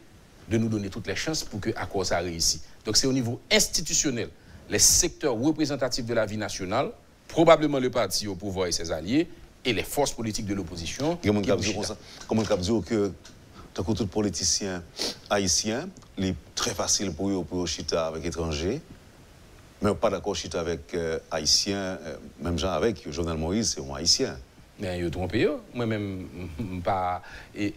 [0.49, 2.63] de nous donner toutes les chances pour que l'accord ça réussisse.
[2.85, 4.29] Donc c'est au niveau institutionnel,
[4.69, 6.91] les secteurs représentatifs de la vie nationale,
[7.29, 9.29] probablement le parti au pouvoir et ses alliés,
[9.65, 11.19] et les forces politiques de l'opposition.
[11.25, 13.13] Comment on dire que
[13.73, 14.83] tant que tout politicien
[15.31, 18.81] haïtien, il est très facile pour eux pour chita avec étrangers.
[19.83, 24.39] Mais pas d'accord avec euh, Haïtien, euh, même gens avec Jovenel Moïse, c'est un Haïtien.
[24.79, 25.49] Mais ils trompé.
[25.75, 26.27] Moi-même,
[26.85, 27.23] pas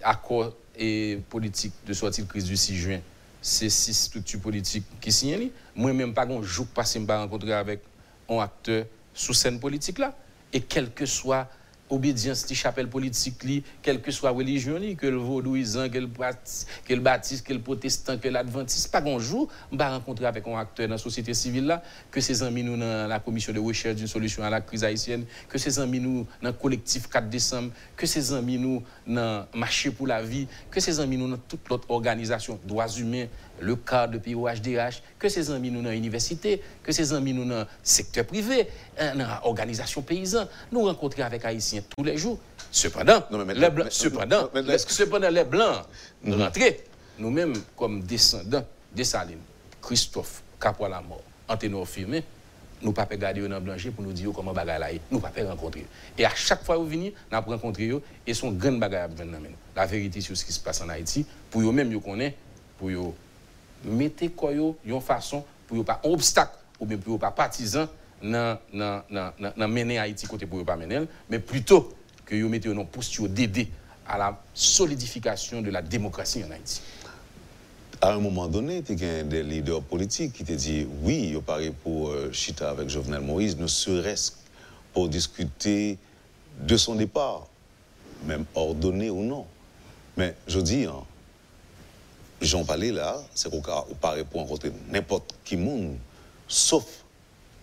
[0.03, 2.99] accord et politique de sortie de crise du 6 juin.
[3.41, 5.49] C'est six structures politiques qui signent.
[5.75, 7.81] Moi-même, pas un jour passé, je me rencontrer avec
[8.29, 10.15] un acteur sous scène politique là.
[10.51, 11.47] Et quel que soit
[11.89, 16.07] obédience ti chapelle politique li, quelle que soit religion li, que le vaudouisan, que le,
[16.07, 20.57] que le baptiste, que le protestant, que l'adventiste, pas un jour, m'a rencontré avec un
[20.57, 23.95] acteur dans la société civile là, que ces amis nous dans la commission de recherche
[23.95, 27.71] d'une solution à la crise haïtienne, que ces amis nous dans le collectif 4 décembre,
[27.95, 31.67] que ces amis nous dans marché pour la vie, que ces amis nous dans toute
[31.69, 33.27] l'autre organisation, droits humains,
[33.59, 37.59] le cadre de POHDH, que ces amis nous dans l'université, que ces amis nous dans
[37.61, 38.67] le secteur privé,
[38.97, 42.39] dans l'organisation paysanne, nous rencontrer avec Haïtiens tous les jours.
[42.71, 43.23] Cependant,
[43.55, 45.85] les Blancs, cependant, cependant, les Blancs
[46.23, 46.59] nous rentrent,
[47.17, 49.37] nous-mêmes comme descendants des Salines,
[49.81, 52.21] Christophe, Capois la mort, Anténor Firmin,
[52.81, 55.21] nous ne pouvons pas regarder dans Blanchet pour nous dire comment bagaille là Nous ne
[55.21, 55.85] pouvons pas rencontrer.
[56.15, 57.91] Et à chaque fois que vous venez, nous rencontrer
[58.25, 59.09] et son grand bagaille à
[59.75, 62.33] La vérité sur ce qui se passe en Haïti, pour eux-mêmes, ils connaissent,
[62.77, 63.13] pour eux
[63.85, 67.87] mettez quoi une façon pour pas un obstacle ou bien pour pas partisan
[68.21, 68.59] dans
[69.67, 71.93] mener Haïti côté pour pas mener mais plutôt
[72.25, 73.69] que vous mettez une posture d'aider
[74.07, 76.81] à la solidification de la démocratie en Haïti.
[77.99, 81.71] À un moment donné, il y des leaders politiques qui te dit oui, il paraît
[81.83, 84.33] pour euh, Chita avec Jovenel Moïse, ne serait-ce
[84.93, 85.97] pour discuter
[86.61, 87.47] de son départ,
[88.25, 89.45] même ordonné ou non.
[90.15, 91.03] Mais je dis, hein,
[92.41, 95.97] J'en parlais là, c'est qu'on pas pour rencontrer n'importe qui monde,
[96.47, 96.85] sauf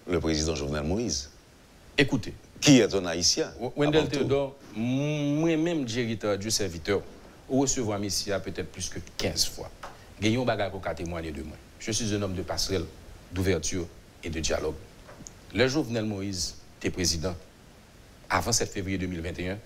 [0.09, 1.31] le président Jovenel Moïse.
[1.97, 2.35] Écoutez.
[2.61, 3.53] Qui est un haïtien?
[3.77, 7.03] Wendell Théodore, moi-même, directeur du serviteur,
[7.49, 9.71] recevoir ici peut-être plus que 15 fois.
[10.21, 11.57] Gagnons bagarre pour témoigner de moi.
[11.79, 12.85] Je suis un homme de passerelle,
[13.33, 13.87] d'ouverture
[14.25, 14.75] et de dialogue.
[15.55, 17.35] Le Jovenel Moïse était président,
[18.29, 19.57] avant 7 février 2021,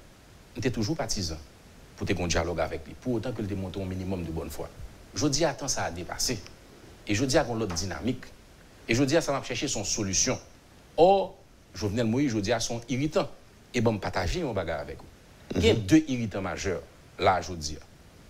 [0.56, 1.36] était toujours partisan
[1.96, 4.68] pour te dialogue avec lui, pour autant qu'il démontre un minimum de bonne foi.
[5.18, 6.38] Je dis, attends, ça a dépassé.
[7.08, 8.22] Et je dis, à l'autre dynamique.
[8.88, 10.38] Et je dis, à ça va chercher son solution.
[10.96, 11.34] Or,
[11.74, 13.28] Jovenel Moïse, je dis, à son irritant.
[13.74, 15.56] Et bon, partager mon bagage avec vous.
[15.56, 15.80] Il y a mhm.
[15.80, 16.82] deux irritants majeurs,
[17.18, 17.76] là, je dis.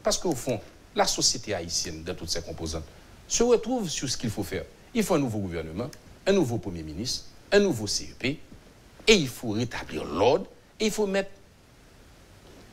[0.02, 0.58] Parce qu'au fond,
[0.96, 2.86] la société haïtienne, dans toutes ses composantes,
[3.26, 4.64] se retrouve sur ce qu'il faut faire.
[4.94, 5.90] Il faut un nouveau gouvernement,
[6.26, 8.40] un nouveau Premier ministre, un nouveau CEP, et
[9.06, 10.46] il faut rétablir l'ordre,
[10.80, 11.30] et il faut mettre,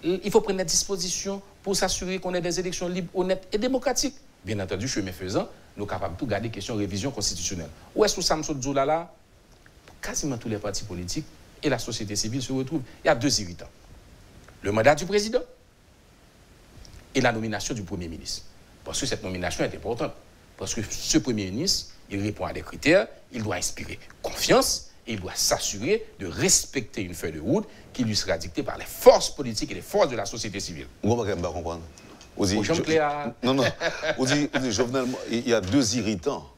[0.05, 4.13] il faut prendre la disposition pour s'assurer qu'on ait des élections libres, honnêtes et démocratiques.
[4.45, 7.69] Bien entendu, chemin faisant, nous sommes capables de tout garder question de révision constitutionnelle.
[7.95, 9.11] Où est-ce que Samson là
[9.99, 11.25] Quasiment tous les partis politiques
[11.63, 12.83] et la société civile se retrouvent.
[13.03, 13.69] Il y a deux irritants.
[14.61, 15.41] Le mandat du président
[17.15, 18.43] et la nomination du Premier ministre.
[18.83, 20.13] Parce que cette nomination est importante.
[20.57, 25.13] Parce que ce Premier ministre, il répond à des critères, il doit inspirer confiance et
[25.13, 28.85] il doit s'assurer de respecter une feuille de route qui lui sera dictée par les
[28.85, 30.87] forces politiques et les forces de la société civile.
[31.03, 31.81] Vous ne comprendre.
[32.35, 32.47] Vous
[33.43, 33.63] Non, non.
[34.17, 36.49] Vous dites, Jovenel, il y a deux irritants.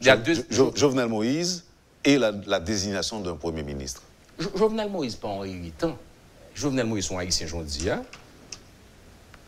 [0.00, 0.46] Il y a deux...
[0.74, 1.64] Jovenel Moïse
[2.04, 4.02] et la, désignation d'un Premier ministre.
[4.54, 5.96] Jovenel Moïse, pas un irritant.
[6.54, 8.04] Jovenel Moïse, son haïtien, j'en dis, hein,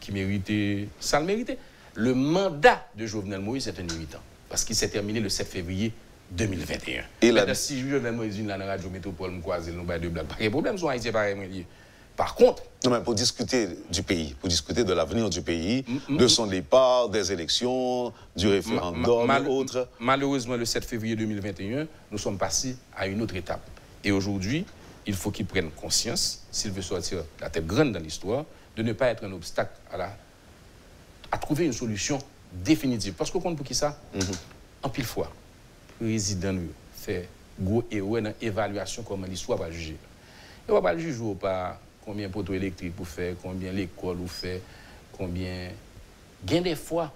[0.01, 1.59] qui méritait, ça le méritait.
[1.95, 5.93] Le mandat de Jovenel Moïse est un irritant, parce qu'il s'est terminé le 7 février
[6.31, 7.05] 2021.
[7.23, 10.27] Et là, si je Moïse dans la radio métropole, me croiser, nous de blagues.
[10.27, 11.67] Pas de problème, haïtiens pareil,
[12.17, 12.63] par contre.
[12.85, 17.09] Non, mais pour discuter du pays, pour discuter de l'avenir du pays, de son départ,
[17.09, 19.89] des élections, du référendum et autres.
[20.01, 23.61] Malheureusement, le 7 février 2021, nous sommes passés à une autre étape.
[24.03, 24.65] Et aujourd'hui,
[25.07, 28.45] il faut qu'il prenne conscience, s'il veut sortir la tête grande dans l'histoire,
[28.77, 30.17] de ne pas être un obstacle à, la,
[31.31, 32.19] à trouver une solution
[32.53, 33.15] définitive.
[33.15, 33.99] Parce qu'on compte pour qui ça?
[34.15, 34.21] Mm
[34.83, 35.31] En pile fois
[35.99, 37.29] président nous fait
[37.61, 39.97] gros erreur dans l'évaluation comment l'histoire va juger.
[40.69, 44.63] Il va pas juger pas combien de poteaux électriques pour faire, combien l'école ou fait,
[45.13, 45.71] combien.
[46.45, 47.13] Gain des fois,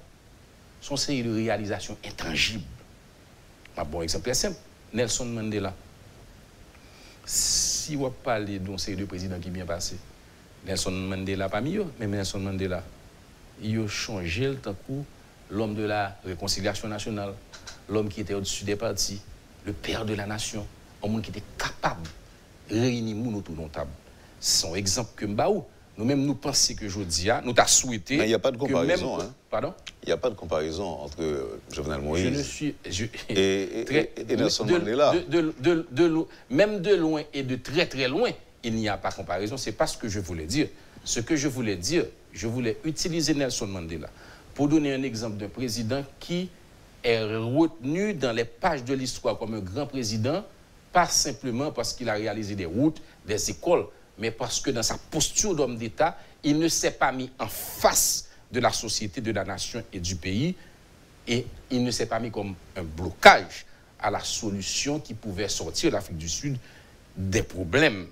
[0.81, 2.65] son série de réalisations intangibles.
[3.77, 4.57] Un bon exemple simple,
[4.93, 5.75] Nelson Mandela.
[7.25, 9.97] Si on parle d'un série de présidents qui bien passé,
[10.67, 12.83] Nelson Mandela pas mieux, mais Nelson Mandela,
[13.63, 14.75] il a changé le temps
[15.51, 17.35] l'homme de la réconciliation nationale,
[17.91, 19.21] l'homme qui était au-dessus des partis,
[19.67, 20.67] le père de la nation,
[21.05, 22.07] un monde qui était capable
[22.71, 23.91] de réunir nous autour d'une table.
[24.39, 25.65] C'est un exemple que Mbaou.
[25.99, 28.17] Nous-mêmes, nous pensons que Jodia, nous t'a souhaité.
[28.17, 29.21] Mais il n'y a pas de comparaison.
[29.21, 29.35] Hein.
[29.51, 29.75] Pardon?
[30.03, 32.75] Il n'y a pas de comparaison entre euh, Jovenel Moïse je ne suis,
[33.29, 33.85] et,
[34.35, 35.13] Nelson Mandela.
[36.49, 38.31] même de loin et de très très loin,
[38.65, 39.59] il n'y a pas de comparaison.
[39.59, 40.69] Ce n'est pas ce que je voulais dire.
[41.05, 44.09] Ce que je voulais dire, je voulais utiliser Nelson Mandela
[44.55, 46.49] pour donner un exemple d'un président qui
[47.03, 50.45] est retenu dans les pages de l'histoire comme un grand président,
[50.93, 53.87] pas simplement parce qu'il a réalisé des routes, des écoles,
[54.19, 58.29] mais parce que dans sa posture d'homme d'État, il ne s'est pas mis en face
[58.53, 60.55] de la société, de la nation et du pays,
[61.27, 63.67] et il ne s'est pas mis comme un blocage
[63.99, 66.57] à la solution qui pouvait sortir l'Afrique du Sud
[67.17, 68.07] des problèmes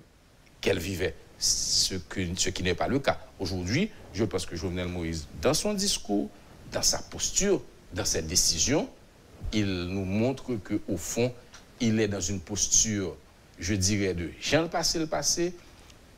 [0.61, 3.19] qu'elle vivait, ce, qui n'est pas le cas.
[3.39, 6.29] Aujourd'hui, je pense que Jovenel Moïse, dans son discours,
[6.73, 8.89] dans sa posture, dans ses décisions,
[9.53, 11.33] il nous montre qu'au fond,
[11.81, 13.17] il est dans une posture,
[13.59, 15.55] je dirais, de Jean le passé, le passé,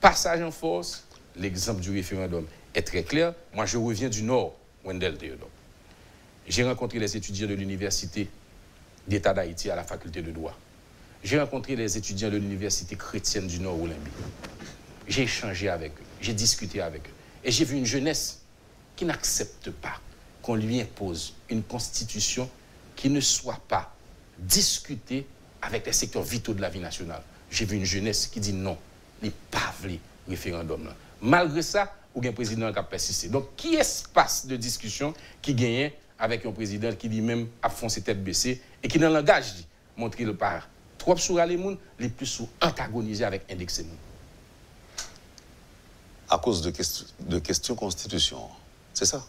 [0.00, 1.04] passage en force.
[1.36, 3.34] L'exemple du référendum est très clair.
[3.54, 4.54] Moi, je reviens du Nord,
[4.84, 5.48] Wendell Theodore.
[6.48, 8.28] J'ai rencontré les étudiants de l'Université
[9.06, 10.56] d'État d'Haïti à la faculté de droit.
[11.22, 14.10] J'ai rencontré les étudiants de l'Université chrétienne du Nord, Olympie.
[15.06, 17.12] J'ai échangé avec eux, j'ai discuté avec eux.
[17.44, 18.40] Et j'ai vu une jeunesse
[18.96, 20.00] qui n'accepte pas
[20.42, 22.48] qu'on lui impose une constitution
[22.96, 23.94] qui ne soit pas
[24.38, 25.26] discutée
[25.62, 27.22] avec les secteurs vitaux de la vie nationale.
[27.50, 28.76] J'ai vu une jeunesse qui dit non,
[29.22, 30.92] les pas les référendums.
[31.20, 33.28] Malgré ça, aucun président qui a persisté.
[33.28, 37.88] Donc, qui espace de discussion qui gagne avec un président qui dit même à fond
[37.88, 41.56] ses têtes baissées et qui, dans le langage, dit montrer le part trop sur les
[41.56, 43.86] gens, les plus sous antagonisés avec indexé
[46.28, 46.72] À cause de,
[47.20, 48.48] de questions constitution,
[48.92, 49.24] c'est ça?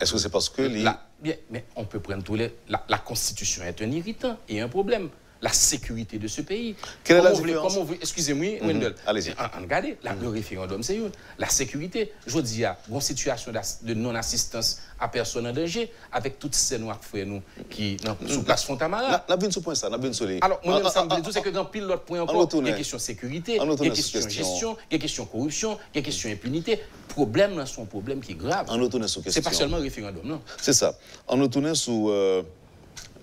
[0.00, 0.62] Est-ce que c'est parce que...
[0.62, 0.84] Les...
[1.20, 2.54] bien, mais on peut prendre tous les...
[2.68, 5.08] La, la constitution est un irritant et un problème
[5.42, 6.74] la sécurité de ce pays.
[7.04, 8.68] Quelle est la différence Excusez-moi, mhm.
[8.68, 8.94] Wendell.
[9.06, 9.34] Allez-y.
[9.60, 11.10] Regardez, le référendum, c'est une.
[11.38, 15.92] La sécurité, je dis, il y a une situation de non-assistance à personne en danger,
[16.12, 19.24] avec toutes ces noirs frères nous qui, non, sous place Fontamara.
[19.28, 21.50] La bien ce point ça, la bien sur Alors, moi, je me tout, c'est que
[21.50, 24.76] dans pile l'autre point encore, il y a question sécurité, il y a question gestion,
[24.90, 26.80] il y a question corruption, il y a question impunité.
[27.08, 28.66] Problème, là, c'est un problème qui est grave.
[29.28, 30.40] C'est pas seulement le référendum, non.
[30.60, 30.96] C'est ça.
[31.26, 32.10] En retournant sous.
[32.10, 32.42] Euh,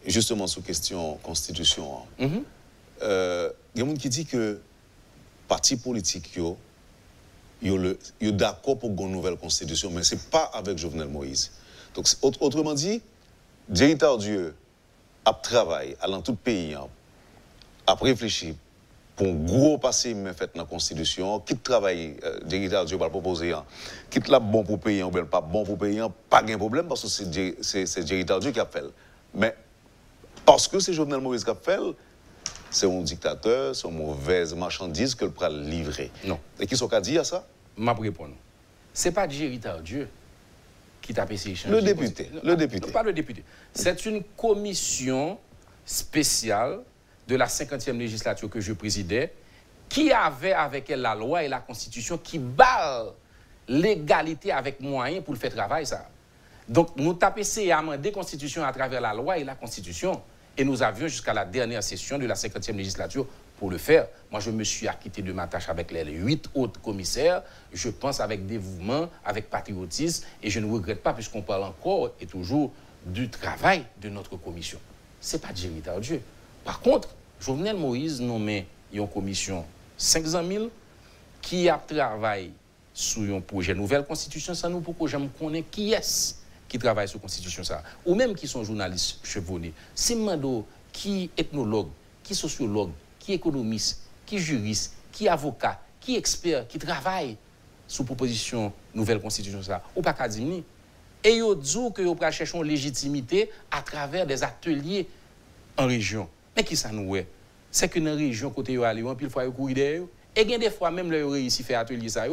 [0.05, 2.43] justement sur question constitution, il mm-hmm.
[3.03, 4.59] euh, y a des gens qui disent que
[5.47, 6.57] parti politique yo,
[7.61, 7.77] yo,
[8.19, 11.51] yo d'accord pour une nouvelle constitution, mais ce n'est pas avec Jovenel Moïse.
[11.95, 13.01] Donc, autrement dit,
[13.71, 14.55] Jerry Dieu
[15.25, 16.87] a travaillé dans tout le pays, hein,
[17.87, 18.55] a réfléchi
[19.15, 23.09] pour un gros passé mais fait dans la Constitution, qui travaille, euh, Jerry Dieu va
[23.09, 23.63] proposer, hein,
[24.09, 27.07] qui est bon pour payer ou pas bon pour payer, pas de problème parce que
[27.07, 28.83] c'est Jerry Dieu qui a fait.
[29.35, 29.55] Mais
[30.45, 31.79] parce que c'est Jovenel Moïse qui a fait,
[32.69, 36.11] c'est un dictateur, c'est une mauvaise marchandise que le prend livrer.
[36.25, 36.39] Non.
[36.59, 37.47] Et qui sont qu'à dire ça?
[37.77, 38.29] Ma réponse.
[38.93, 40.07] Ce n'est pas Jerry Dieu
[41.01, 42.29] qui t'a payé Le député.
[42.43, 42.91] Le député.
[42.91, 43.43] pas le député.
[43.73, 45.37] C'est une commission
[45.85, 46.79] spéciale
[47.27, 49.33] de la 50e législature que je présidais
[49.89, 53.05] qui avait avec elle la loi et la constitution qui bat
[53.67, 56.09] l'égalité avec moyens pour le faire travail, ça.
[56.67, 60.21] Donc, nous tapons essayé amender Constitution à travers la loi et la Constitution.
[60.57, 63.25] Et nous avions jusqu'à la dernière session de la 50e législature
[63.57, 64.07] pour le faire.
[64.31, 67.41] Moi, je me suis acquitté de ma tâche avec les huit autres commissaires.
[67.71, 72.25] Je pense avec dévouement, avec patriotisme, et je ne regrette pas, puisqu'on parle encore et
[72.25, 72.71] toujours
[73.05, 74.79] du travail de notre commission.
[75.19, 76.21] Ce n'est pas Jerry Dieu.
[76.63, 79.65] Par contre, Jovenel Moïse nommé une commission
[79.97, 80.69] 500 000
[81.41, 82.51] qui a travaillé
[82.93, 86.42] sur un projet nouvelle constitution, ça nous pourquoi je me connais qui est
[86.73, 91.29] qui travaillent sur la Constitution, ça, ou même qui sont journalistes chevronnés, c'est Mando qui
[91.37, 91.89] ethnologue,
[92.23, 97.37] qui sociologue, qui économiste, qui juriste, qui avocat, qui expert, qui travaille
[97.87, 100.63] sur proposition nouvelle Constitution, ça, ou pas qu'à dire
[101.23, 105.07] Et ils disent que vous chercher une légitimité à travers des ateliers
[105.77, 106.27] en région.
[106.57, 107.27] Mais qui ça nous est?
[107.69, 110.03] C'est que dans la région, côté où aller, puis il faut courir derrière.
[110.35, 112.25] Et a des fois, même là, réussi à faire atelier ça,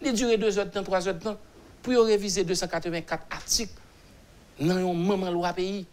[0.00, 1.36] il dure deux heures de temps, trois heures de temps.
[1.82, 3.79] Pour réviser 284 articles
[4.60, 5.86] dans un moment loi pays.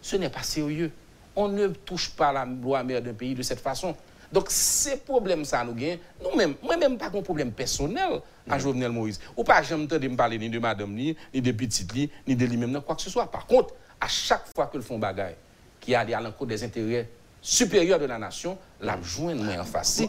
[0.00, 0.90] Ce n'est pas sérieux.
[1.34, 3.94] On ne touche pas la loi mère d'un pays de cette façon.
[4.32, 5.98] Donc, ces problèmes, ça nous gagne.
[6.22, 9.20] Nous-mêmes, moi-même, pas un problème personnel à Jovenel Moïse.
[9.36, 12.34] Ou pas, j'aime de me parler ni de madame, ni, ni de petite, ni, ni
[12.34, 13.30] de lui-même, quoi que ce soit.
[13.30, 15.36] Par contre, à chaque fois que le font bagaille,
[15.80, 17.08] qui a à l'encontre des intérêts
[17.42, 20.02] supérieurs de la nation, la joindre en face.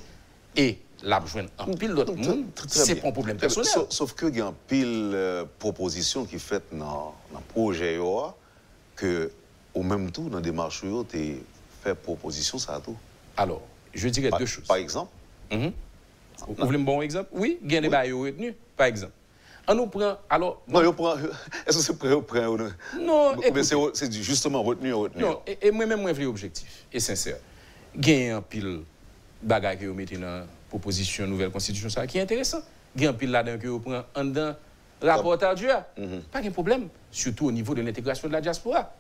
[0.56, 3.70] Et la joindre en pile d'autres monde, c'est pas un problème personnel.
[3.90, 8.00] Sauf, que il y a une pile euh, proposition qui fait dans le projet
[8.96, 9.32] que
[9.74, 11.42] au même temps dans des démarche tu
[11.84, 12.96] fait proposition ça tout.
[13.36, 13.62] Alors,
[13.94, 14.66] je dirais deux choses.
[14.66, 15.12] Par exemple?
[15.52, 15.68] Mm
[16.48, 17.30] Vous voulez un bon exemple?
[17.34, 19.14] Oui, il y a des bails retenus, par exemple.
[19.68, 20.62] On nous prend, alors...
[20.68, 20.82] Non,
[21.68, 22.46] est-ce que c'est prêt ou prêt
[23.00, 25.22] Non, Mais c'est justement retenu retenu?
[25.22, 27.38] Non, et, moi-même, moi, j'ai objectif, et sincère.
[27.96, 28.82] Il y a un pile
[29.42, 32.62] bagaille que vous mettez dans proposition nouvelle constitution ça qui est intéressant.
[32.96, 34.56] Il y a un pile là-dedans que vous prenez en dedans
[35.02, 35.70] rapport à Dieu.
[35.98, 36.22] Mhm.
[36.32, 38.92] Pas de problème, surtout au niveau de l'intégration de la diaspora.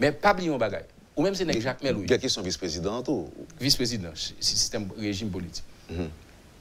[0.00, 0.86] Mais pas oublier un bagage.
[1.16, 2.06] Ou même c'est Jacques Meloui.
[2.06, 4.10] Il y a question vice-président ou Vice-président,
[4.40, 5.64] système régime politique.
[5.88, 6.08] Mhm.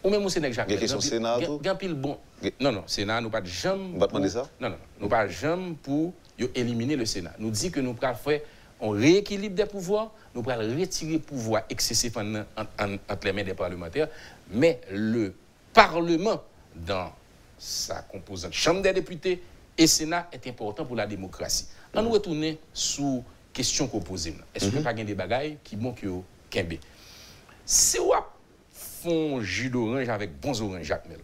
[0.04, 0.72] Ou même Sénat, Jacques.
[0.72, 1.40] A question Sénat?
[1.64, 2.18] Gan pile bon.
[2.60, 3.98] Non, non, Sénat, nous pas de jamais.
[3.98, 4.48] Vous demander ça?
[4.60, 7.34] Non, non, nous pas jamais pour yo éliminer le Sénat.
[7.40, 8.42] Nous dit que nous prenons faire
[8.84, 12.44] un rééquilibre des pouvoirs, nous prenons retirer le pouvoir excessif en- en-
[12.80, 14.10] en- entre les mains des parlementaires,
[14.52, 15.34] mais le
[15.74, 16.44] Parlement,
[16.76, 17.12] dans
[17.58, 19.42] sa composante Chambre des députés
[19.78, 21.66] et Sénat, est important pour la démocratie.
[21.96, 24.28] On nous retourner sous question qu'on pose.
[24.54, 26.08] Est-ce que pas des bagailles qui bon que
[26.52, 26.74] kembe?
[27.66, 28.12] Si vous
[28.72, 31.20] font jus d'orange avec bons oranges, Jacques Mel,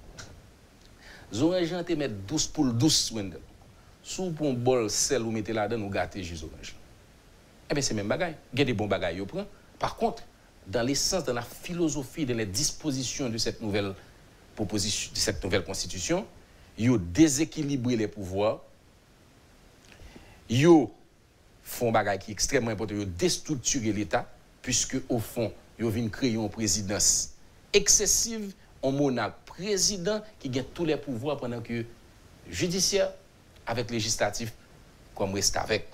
[1.31, 3.39] les oranges, te mettre 12 pour 12 Wendel.
[4.01, 6.73] Sous un bol sel ou mettez là-dedans, nous gâtez jus d'orange.
[7.69, 8.35] Eh bien, c'est même bagaille.
[8.53, 9.45] Il y a des bons bagailles, prend.
[9.77, 10.23] Par contre,
[10.67, 13.93] dans l'essence, dans la philosophie, dans les dispositions de cette nouvelle
[14.55, 16.25] proposition, de cette nouvelle constitution,
[16.77, 18.61] yo déséquilibré les pouvoirs,
[20.49, 20.91] yo
[21.63, 24.29] font bagaille qui est extrêmement important, yo déstructurer l'État,
[24.61, 27.31] puisque au fond, yo vient créer une présidence
[27.73, 28.53] excessive,
[28.83, 31.85] un monarque président qui gagne tous les pouvoirs pendant que
[32.49, 33.11] judiciaire
[33.65, 34.53] avec législatif
[35.15, 35.87] comme reste avec.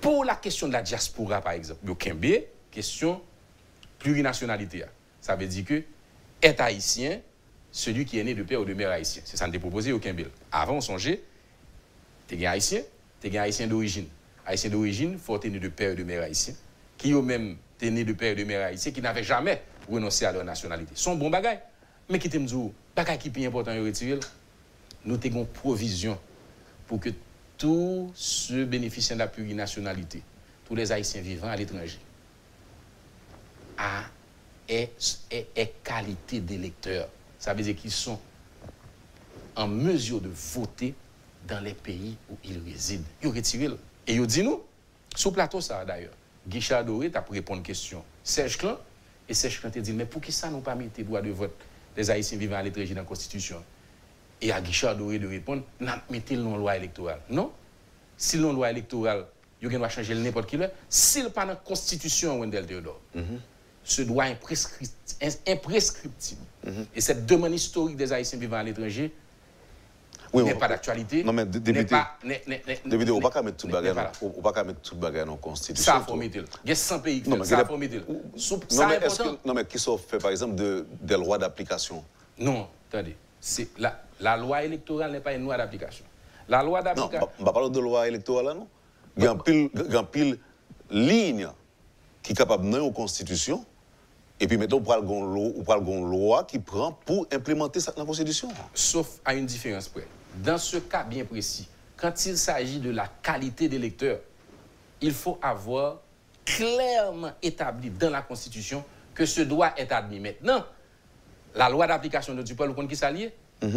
[0.00, 3.20] Pour la question de la diaspora, par exemple, yo kembe, question
[3.98, 4.84] plurinationalité.
[5.20, 5.82] Ça veut dire que
[6.42, 7.20] est haïtien
[7.72, 9.22] celui qui est né de père ou de mère haïtien.
[9.24, 10.30] C'est ça nous proposé au Kembel.
[10.50, 11.22] Avant, on songeait,
[12.26, 12.82] tu es haïtien,
[13.20, 14.06] tu es haïtien d'origine.
[14.46, 16.54] Haïtien d'origine, faut être né de père et de mère haïtien.
[16.96, 20.24] Qui eux même t'es né de père et de mère haïtien, qui n'avaient jamais renoncé
[20.24, 20.92] à leur nationalité.
[20.94, 21.60] Son bon bagay.
[22.08, 24.18] Mais qui t'aime dire, bagay qui est plus important, retirer,
[25.04, 26.18] nous avons provision
[26.86, 27.10] pour que
[27.60, 30.22] tous ceux bénéficiant de la plurinationalité,
[30.64, 31.98] tous les haïtiens vivant à l'étranger,
[33.76, 34.04] a
[34.66, 34.90] est,
[35.30, 37.08] est, est qualité d'électeurs.
[37.38, 38.18] Ça veut dire qu'ils sont
[39.56, 40.94] en mesure de voter
[41.46, 43.04] dans les pays où ils résident.
[43.22, 43.68] Ils retiré.
[43.68, 43.74] là.
[44.06, 44.62] Et ils dit nous,
[45.22, 46.14] le plateau, ça d'ailleurs,
[46.48, 48.02] Guichard Doré, pour répondre à une question.
[48.24, 48.78] Serge Clan,
[49.28, 51.30] et Serge Clan te dit, mais pour qui ça nous pas mis tes droits de
[51.30, 51.54] vote
[51.94, 53.62] des Haïtiens vivant à l'étranger dans la Constitution?
[54.42, 57.20] Et à Guichard Doré de répondre, n'a mettez le non-loi électorale.
[57.28, 57.52] Non.
[58.16, 59.26] Si le non-loi électorale,
[59.62, 60.68] il doit changer le n'importe qui là.
[60.88, 63.00] S'il pas dans la Constitution, Wendell Theodore,
[63.84, 64.96] ce droit imprescriptible.
[65.46, 66.40] imprescriptible.
[66.94, 69.12] Et cette demande historique des Haïtiens vivant à l'étranger
[70.32, 71.24] Oui, n'est pas d'actualité.
[71.24, 73.96] Non, mais n'est député- n'est- n'est- n'est- on n'est- va pas mettre tout n'est- bagage
[73.96, 74.12] n'est là.
[74.22, 75.84] dans- on va pas mettre tout bagage dans la constitution.
[75.84, 76.06] Ça a tout.
[76.06, 76.30] formé
[76.64, 77.58] Il y a 100 pays qui font ça.
[77.58, 77.88] a- formé
[78.36, 79.36] Sous- Non, mais est est-ce important.
[79.42, 82.04] que, non, mais qui sont faits, par exemple, de, des lois d'application?
[82.38, 83.16] Non, attendez.
[83.40, 86.04] C'est la, la loi électorale n'est pas une loi d'application.
[86.48, 87.28] La loi Non, d'application.
[87.38, 88.68] on va parler de loi électorale, non?
[89.16, 90.38] Il y a un pile,
[90.90, 91.48] ligne
[92.22, 93.64] qui est capable de la constitution,
[94.38, 95.04] et puis maintenant, on parle
[95.84, 98.48] d'une loi, on qui prend pour implémenter la constitution.
[98.74, 100.06] sauf à une différence près.
[100.36, 104.20] Dans ce cas bien précis, quand il s'agit de la qualité des lecteurs,
[105.00, 105.98] il faut avoir
[106.44, 108.82] clairement établi dans la Constitution
[109.14, 110.20] que ce droit est admis.
[110.20, 110.64] Maintenant,
[111.54, 113.30] la loi d'application de Dupont, vous comprenez qui s'allie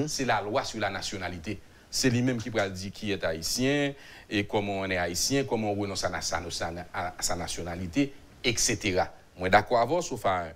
[0.08, 1.60] C'est la loi sur la nationalité.
[1.90, 3.94] C'est lui-même qui va dire qui est haïtien,
[4.30, 8.14] et comment on est haïtien, comment on renonce à, sa- sa- à sa nationalité,
[8.44, 9.04] etc.
[9.38, 10.48] Moi, d'accord avec vous, sauf un,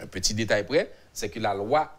[0.00, 1.92] un petit détail près, c'est que la loi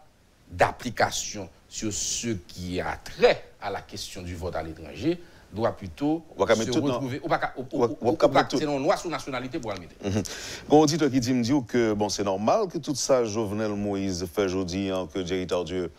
[0.50, 5.18] d'application sur ce qui a trait à la question du vote à l'étranger
[5.52, 7.20] doit plutôt On se retrouver.
[7.22, 8.16] Ou pas on on.
[8.58, 10.30] C'est une loi sur nationalité pour le mettre.
[10.68, 14.44] Auditeur qui dit me dit que bon, c'est normal que tout ça, Jovenel Moïse fait
[14.44, 15.90] aujourd'hui, hein, que Jerry Tardieu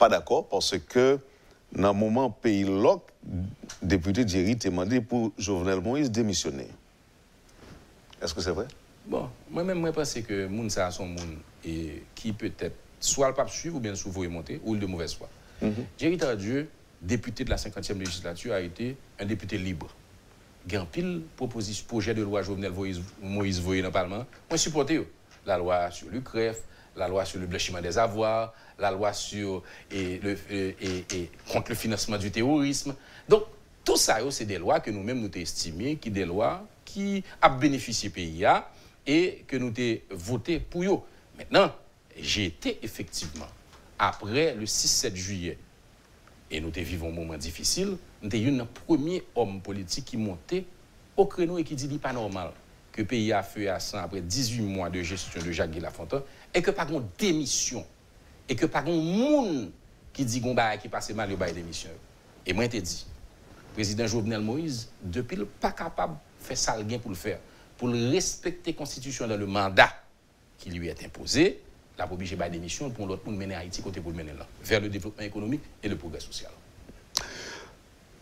[0.00, 1.18] pas d'accord, parce que
[1.72, 3.02] dans le moment pays loc,
[3.82, 6.68] député Jerry t'a demandé pour Jovenel Moïse démissionner.
[8.20, 8.66] Est-ce que c'est vrai?
[9.06, 11.36] Bon, moi-même, moi, pense que moun ça son moun
[11.66, 15.28] et qui peut-être soit le pape suivre ou bien souvent monter ou de mauvaise foi.
[15.98, 16.70] Jerry Tardieu,
[17.02, 19.88] député de la 50e législature, a été un député libre.
[20.66, 21.22] Il y a un pile
[21.86, 24.24] projet de loi Jovenel Moïse, Moïse voyé dans le Parlement.
[24.48, 25.06] Moi, supporté
[25.44, 26.62] la loi sur l'UCREF,
[26.96, 30.20] la loi sur le blanchiment des avoirs, la loi sur et,
[31.50, 32.94] contre le financement du terrorisme.
[33.28, 33.44] Donc,
[33.84, 37.56] tout ça, yo, c'est des lois que nous-mêmes nous estimées, qui des lois qui ont
[37.56, 38.70] bénéficié pays a,
[39.06, 41.00] et que nous avons voté pour eux.
[41.38, 41.72] Maintenant,
[42.18, 43.48] j'ai été effectivement,
[43.98, 45.58] après le 6-7 juillet,
[46.50, 50.64] et nous vivons un moment difficile, nous avons un premier homme politique qui montait
[51.16, 52.50] au créneau et qui dit pas normal
[52.92, 56.22] que pays a feu à sang après 18 mois de gestion de Jacques Lafontaine
[56.54, 57.84] et que pas de démission
[58.48, 59.70] et que pas de monde
[60.12, 61.90] qui dit qu'on qui passe mal, il y a démission.
[62.44, 63.06] Et moi, je te dit,
[63.74, 67.38] président Jovenel Moïse, depuis le pas capable de faire ça le pour le faire,
[67.78, 69.90] pour le respecter la Constitution dans le mandat
[70.58, 71.60] qui lui est imposé,
[71.96, 74.80] la obliger par démission pour l'autre pour mener Haïti côté pour le mener là, vers
[74.80, 76.50] le développement économique et le progrès social.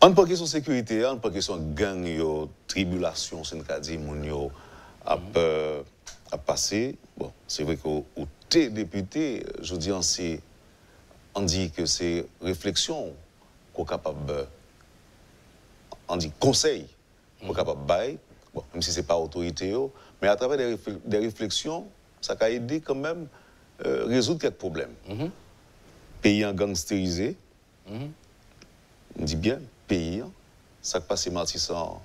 [0.01, 4.51] On pas question sécurité, on pas question gang yo, tribulation, c'est une dit moun yo
[5.05, 5.81] ap euh,
[6.31, 6.95] a passé.
[7.17, 8.05] Bon, c'est vrai qu'au
[8.49, 13.13] T député, je dis, on, dit que c'est réflexion
[13.73, 14.47] qu'on est capable,
[16.07, 16.87] on dit conseil
[17.39, 18.17] qu'on est capable de
[18.53, 19.75] bon, même si ce n'est pas autorité,
[20.21, 20.57] mais à travers
[21.05, 21.87] des, réflexions,
[22.21, 23.27] ça a aidé quand même
[23.83, 24.93] à euh, résoudre quelques problèmes.
[25.07, 25.29] Mm-hmm.
[26.21, 27.37] Pays en gangstérisé,
[27.89, 28.09] mm-hmm.
[29.19, 30.23] on dit bien, pays,
[30.81, 32.01] ça passe Martissan,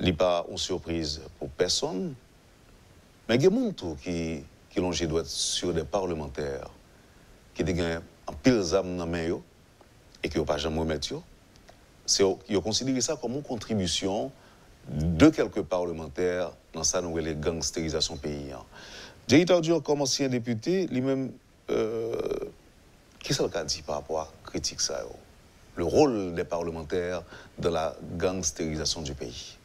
[0.00, 2.14] n'est pas une surprise pour personne.
[3.28, 4.92] Mais il y a des gens qui, qui l'ont
[5.24, 6.70] sur des parlementaires
[7.54, 9.38] qui ont un pile d'âme dans main
[10.22, 11.14] et qui n'ont pas jamais remettre.
[12.18, 14.30] Ils ont considéré ça comme une contribution
[14.88, 18.52] de quelques parlementaires dans sa nouvelle gangstérisation pays.
[19.26, 21.32] Jerry Tardieu, comme ancien député, lui-même,
[21.70, 22.16] euh,
[23.20, 25.02] qu'est-ce qu'il a dit par rapport à la critique ça
[25.76, 27.22] Le rôle des parlementaires
[27.58, 29.56] dans la gangstérisation du pays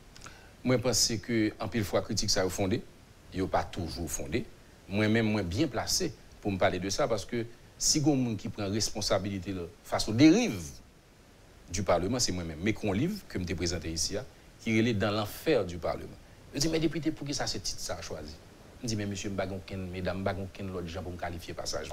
[0.64, 2.82] Moi, je pense que, en pile fois, critique ça est fondé.
[3.34, 4.46] Il n'est pas toujours fondé.
[4.88, 7.46] Moi-même, moi, bien placé pour me parler de ça parce que
[7.78, 9.54] si y a qui prend responsabilité
[9.84, 10.62] face aux dérives
[11.72, 12.60] du Parlement, c'est moi-même.
[12.62, 14.26] Mais qu'on livre, que je t'ai présenté ici, hein,
[14.60, 16.18] qui est dans l'enfer du Parlement.
[16.54, 18.36] Je dis, mais député, pour qui ça, ce titre, ça a choisi?
[18.82, 20.24] Je dis, mais monsieur, je mesdames,
[20.58, 21.90] je l'autre gens pour me qualifier passage.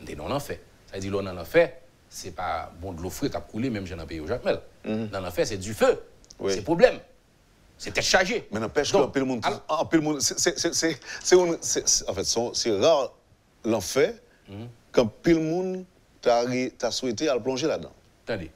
[0.00, 0.58] Je dis, non, l'enfer.
[0.86, 1.72] Ça veut dire, dans l'enfer,
[2.08, 4.60] c'est pas bon de l'eau qui a coulé, même j'en ai payé au Jacmel.
[4.84, 6.02] Mm Dans l'enfer, c'est du feu.
[6.40, 6.98] C'est C'est problème.
[7.82, 8.46] C'était chargé.
[8.52, 10.50] Mais n'empêche qu'en monde, en monde, c'est,
[12.08, 12.24] en fait,
[12.54, 13.12] c'est rare
[13.64, 14.14] l'enfer
[14.48, 15.84] mm quand le monde
[16.20, 17.92] t'a souhaité à le plonger là-dedans.
[18.24, 18.50] Attendez.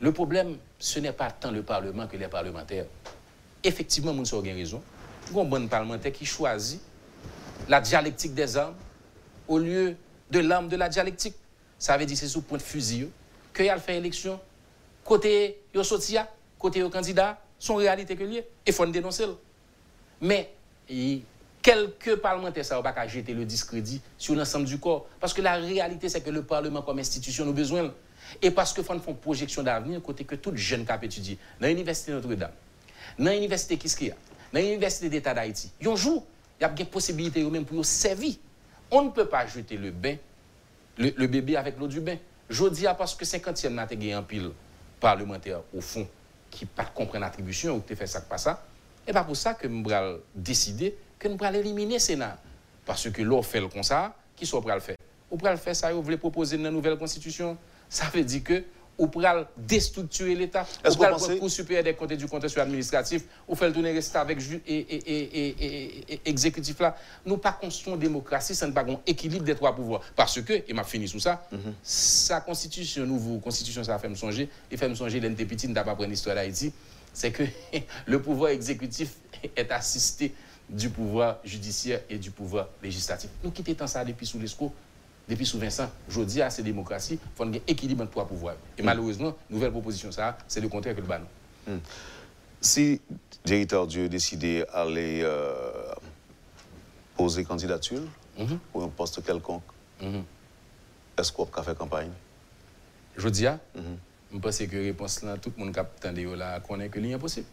[0.00, 2.86] Le problème, ce n'est pas tant le Parlement que les parlementaires.
[3.62, 4.82] Effectivement, nous avons raison.
[5.30, 6.80] Nous avons un bon parlementaire qui choisit
[7.68, 8.74] la dialectique des armes
[9.46, 9.96] au lieu
[10.30, 11.36] de l'arme de la dialectique.
[11.78, 13.08] Ça veut dire que c'est sous point de fusil
[13.54, 14.40] qu'il a fait élection.
[15.04, 16.28] Côté yo sotia,
[16.58, 18.46] côté yo candidat, son réalité que lié.
[18.66, 19.24] Et faut dénoncer.
[20.20, 20.52] Mais,
[21.62, 25.06] quelques e, parlementaires, ça va pas jeter le discrédit sur l'ensemble du corps.
[25.18, 27.92] Parce que la réalité, c'est que le Parlement comme institution, nous besoin.
[28.42, 32.12] Et parce que font font projection d'avenir, côté que toute jeune cap étudie, dans l'université
[32.12, 32.50] Notre-Dame,
[33.18, 34.14] dans l'université Kiskia,
[34.52, 36.26] dans l'université d'État d'Haïti, un jour,
[36.60, 38.34] il y a des possibilités même pour servir.
[38.90, 40.16] On ne peut pas jeter le bain,
[40.98, 42.16] le, le bébé avec l'eau du bain.
[42.50, 44.50] Je dis parce que 50e n'a pas gagné un pile
[45.00, 46.06] parlementaire au fond.
[46.54, 48.64] Qui pas comprendre l'attribution ou qui fait ça pas ça.
[49.06, 52.38] Et pas pour ça que nous avons décidé que nous allons éliminer le Sénat.
[52.86, 54.96] Parce que l'on fait comme ça, qui soit le faire?
[55.30, 57.56] Ou le faire ça, vous voulez proposer une nouvelle constitution?
[57.88, 58.64] Ça veut dire que
[58.98, 59.22] ou pour
[59.56, 63.68] déstructurer l'État, ou pour le Cour supérieur des comptes et du contentieux administratif, ou faire
[63.68, 66.96] le tourner rester avec et, exécutif là.
[67.26, 70.02] Nous pas construisons une démocratie sans pas un équilibre des trois pouvoirs.
[70.14, 71.74] Parce que, et m'a fini sous ça, mhm.
[71.82, 75.84] sa constitution, nouveau constitution, ça fait me songer, et fait me songer l'NT Petit, n'a
[75.84, 76.72] pas pris l'histoire d'Haïti,
[77.12, 77.42] c'est que
[78.06, 79.14] le pouvoir exécutif
[79.56, 80.34] est assisté
[80.68, 83.30] du pouvoir judiciaire et du pouvoir législatif.
[83.42, 84.72] Nous quittons ça depuis sous l'esco
[85.28, 88.56] depuis sous Vincent, je dis à ces démocraties, il faut un équilibre entre trois pouvoirs.
[88.76, 88.84] Et mm.
[88.84, 91.26] malheureusement, nouvelle proposition, ça, c'est le contraire que le banon.
[91.66, 91.76] Mm.
[92.60, 93.00] Si
[93.44, 95.92] Jerry Dieu décidé d'aller euh,
[97.16, 98.02] poser candidature
[98.38, 98.58] mm-hmm.
[98.72, 99.62] pour un poste quelconque,
[100.02, 100.22] mm-hmm.
[101.18, 102.10] est-ce qu'on peut faire campagne?
[103.16, 103.80] Je dis, mm-hmm.
[104.34, 107.12] je pense que la réponse là, tout le monde qui a là connaît que c'est
[107.14, 107.46] impossible.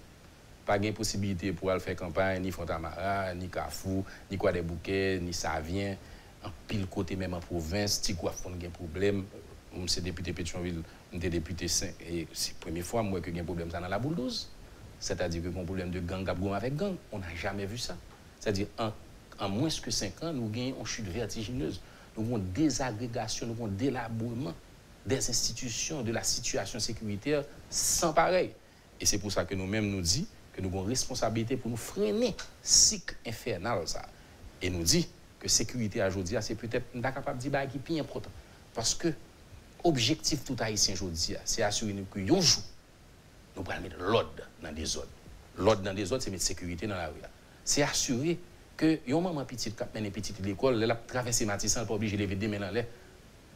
[0.65, 5.19] Pas de possibilité pour aller faire campagne, ni Fontamara, ni Cafou, ni quoi des bouquets,
[5.21, 5.95] ni Savien
[6.43, 9.25] en pile côté même en province, ti quoi font un problème.
[9.73, 10.81] Moi c'est député Pétionville,
[11.13, 13.87] j'étais député 5 et c'est la première fois moi que j'ai un problème ça dans
[13.87, 14.49] la boule 12.
[14.99, 17.95] C'est-à-dire que un problème de gang avec gang, on n'a jamais vu ça.
[18.39, 21.81] C'est-à-dire en, moins que 5 ans, nous gagnons une chute vertigineuse.
[22.15, 24.53] Nous avons une désagrégation, nous avons un délabrement
[25.05, 28.51] des institutions, de la situation sécuritaire sans pareil.
[28.99, 31.77] Et c'est pour ça que nous-mêmes nous disons que nous avons une responsabilité pour nous
[31.77, 34.03] freiner cycle infernal ça.
[34.61, 35.07] Et nous dit
[35.41, 38.29] que sécurité aujourd'hui, c'est peut-être pas capable de dire qui est plus important.
[38.73, 39.11] Parce que
[39.83, 42.63] objectif tout haïtien aujourd'hui, c'est assurer nous que un jour,
[43.57, 45.03] nous allons mettre l'ordre dans des zones.
[45.57, 47.15] L'ordre dans des zones, c'est mettre sécurité dans la rue.
[47.65, 48.39] C'est assurer
[48.77, 52.17] que yon maman petite qui mène petite l'école, elle a traversé Matissan, elle pas obligée
[52.17, 52.85] de lever des mains dans l'air.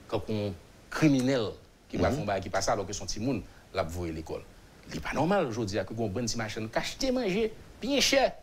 [0.08, 0.52] Quand un
[0.90, 1.52] criminel
[1.88, 2.26] qui va mhm.
[2.26, 4.42] faire qui passe alors que son petit monde l'a voué l'école.
[4.90, 8.34] C'est pas normal aujourd'hui que une bonne petite machine qui achète manger bien cher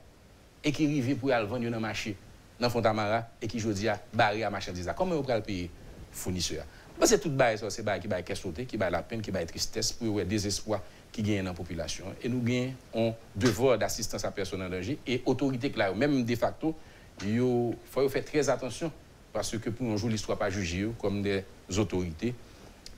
[0.62, 2.16] et qui arrive pour aller vendre dans le marché.
[2.62, 4.90] Dans Fontamara et qui aujourd'hui a barré à marchandise.
[4.96, 5.70] Comment on peut le payer
[6.12, 6.64] fournisseur?
[7.04, 8.24] C'est tout bail c'est qui bail
[8.66, 12.04] qui bail la peine, qui bail tristesse pour le désespoir qui gagne dans la population.
[12.22, 16.36] Et nous gagnons un devoir d'assistance à personne en danger et autorité claire, même de
[16.36, 16.76] facto,
[17.24, 18.92] il faut faire très attention
[19.32, 21.44] parce que pour un jour, l'histoire pas juger comme des
[21.76, 22.34] autorités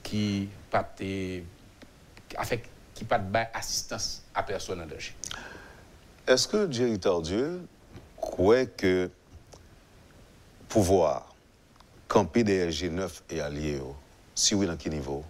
[0.03, 0.93] qui pas
[2.93, 3.19] qui pas
[3.53, 5.13] assistance à personne en danger.
[6.27, 7.61] Est-ce que Jerry Tardieu
[8.17, 9.09] croyez que
[10.75, 11.33] pouvoir
[12.09, 13.79] camper derrière G9 et alliés,
[14.35, 15.23] si oui, dans quel niveau?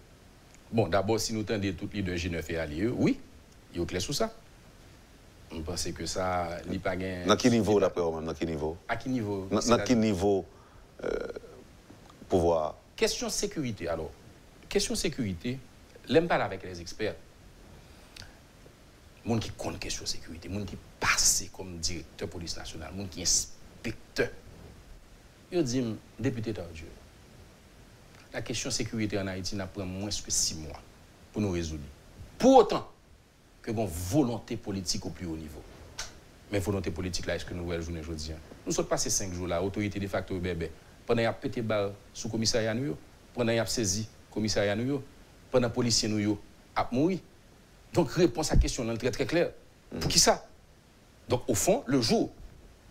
[0.72, 3.20] Bon, d'abord, si nous tendons tous les deux G9 et alliés, oui,
[3.72, 4.34] il y a clair sur ça.
[5.52, 7.28] On pense que ça, a pas gain.
[7.28, 8.76] Dans quel niveau, d'après vous-même Dans quel niveau?
[8.88, 9.48] À quel niveau?
[9.52, 10.48] Dans, quel niveau
[11.04, 11.10] euh,
[12.28, 12.78] pouvoir?
[12.96, 14.10] Question sécurité, alors.
[14.68, 15.60] Question sécurité,
[16.08, 17.14] l'aime pas avec les experts.
[19.24, 24.30] Monde qui connaît question sécurité, monde qui passe comme directeur police nationale, monde qui inspecteur.
[25.52, 25.84] Yo dit,
[26.20, 26.88] député Dieu,
[28.34, 30.82] la question sécurité en Haïti n'a pris moins que six mois
[31.32, 31.84] pour nous résoudre.
[32.38, 32.90] Pour autant
[33.62, 35.62] que une volonté politique au plus haut niveau.
[36.52, 38.32] Mais volonté politique là, est-ce que nous voyons journée aujourd'hui?
[38.66, 40.72] Nous sommes passés cinq jours là, autorité de facto bébé.
[41.06, 42.98] Pendant qu'il a pété balle sous commissariat nous,
[43.34, 45.02] pendant qu'il a saisi commissariat nous,
[45.52, 46.38] pendant policiers nous
[46.76, 47.20] a mouru.
[47.94, 49.52] Donc réponse à la question est très très claire.
[50.00, 50.48] Pour qui ça?
[51.30, 52.32] Donc au fond, le jour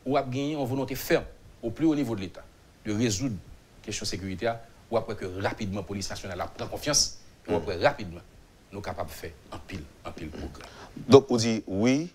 [0.06, 1.24] où a gagné une volonté ferme
[1.64, 2.44] au plus haut niveau de l'État
[2.84, 4.60] de résoudre la question sécuritaire,
[4.90, 8.20] ou après que rapidement la police nationale a pris confiance, ou après rapidement,
[8.70, 10.68] nous sommes capables de faire un pile, un pile programme.
[11.08, 12.10] Donc, vous dites oui,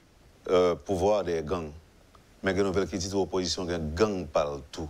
[0.49, 1.71] euh, pouvoir des gangs,
[2.43, 4.89] mais il y a nouvelle qui dit l'opposition gang parle tout.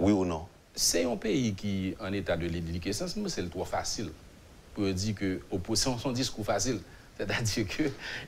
[0.00, 0.46] Oui ou non?
[0.74, 4.10] C'est un pays qui est en état de déliquescence, mais c'est le trop facile
[4.74, 6.80] pour dire que l'opposition, son discours facile.
[7.16, 7.82] C'est-à-dire que,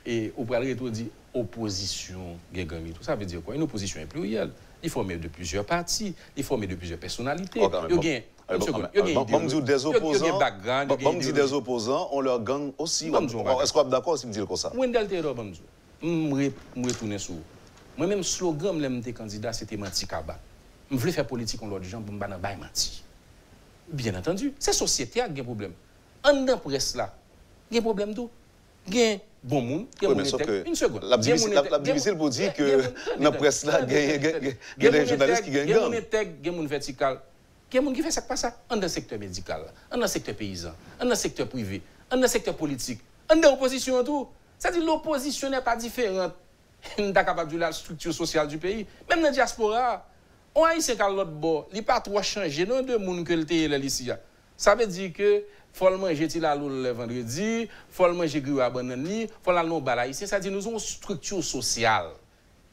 [0.04, 3.54] et au retour dit opposition, tout ça veut dire quoi?
[3.54, 4.50] Une opposition est plurielle.
[4.82, 7.60] Il faut mettre de plusieurs partis, il faut mettre de plusieurs personnalités.
[7.62, 10.38] Oh, il y a des opposants,
[11.00, 13.06] bon, dit des opposants, on leur gagne aussi.
[13.06, 14.72] Est-ce qu'on est d'accord si me dit comme ça?
[14.74, 15.34] Wendell Terror,
[16.02, 17.34] je vais retourner sur
[17.96, 20.38] Moi-même, slogan, je candidat, c'était Mati Kaba.
[20.90, 23.02] Je voulais faire politique en l'autre gens pour me battre Mati.
[23.88, 25.72] Bien entendu, c'est la société qui a un problème.
[26.24, 27.14] En dans presse là,
[27.70, 28.28] il y a un problème tout.
[28.88, 31.04] Il y a bon monde, il y a Une seconde.
[31.04, 32.82] La difficile pour dire que
[33.18, 35.68] dans la presse là, il y a des journalistes qui gagnent.
[35.68, 37.20] Il y a des gens vertical.
[37.72, 38.56] Il y a des gens qui font ça pas ça.
[38.68, 42.56] Dans le secteur médical, dans le secteur paysan, dans le secteur privé, dans le secteur
[42.56, 44.28] politique, dans l'opposition tout.
[44.58, 46.34] C'est-à-dire l'opposition n'est pas différente.
[46.98, 48.86] On capable de la structure sociale du pays.
[49.08, 50.04] Même dans la diaspora,
[50.54, 53.84] on a ici l'autre bord, il n'a pas trop changé, non de monde que le
[53.84, 54.10] ici.
[54.56, 59.04] Ça veut dire que faut manger ti la le vendredi, faut manger griot à banane
[59.04, 60.14] li, faut aller non balaye.
[60.14, 62.10] C'est-à-dire nous avons une structure sociale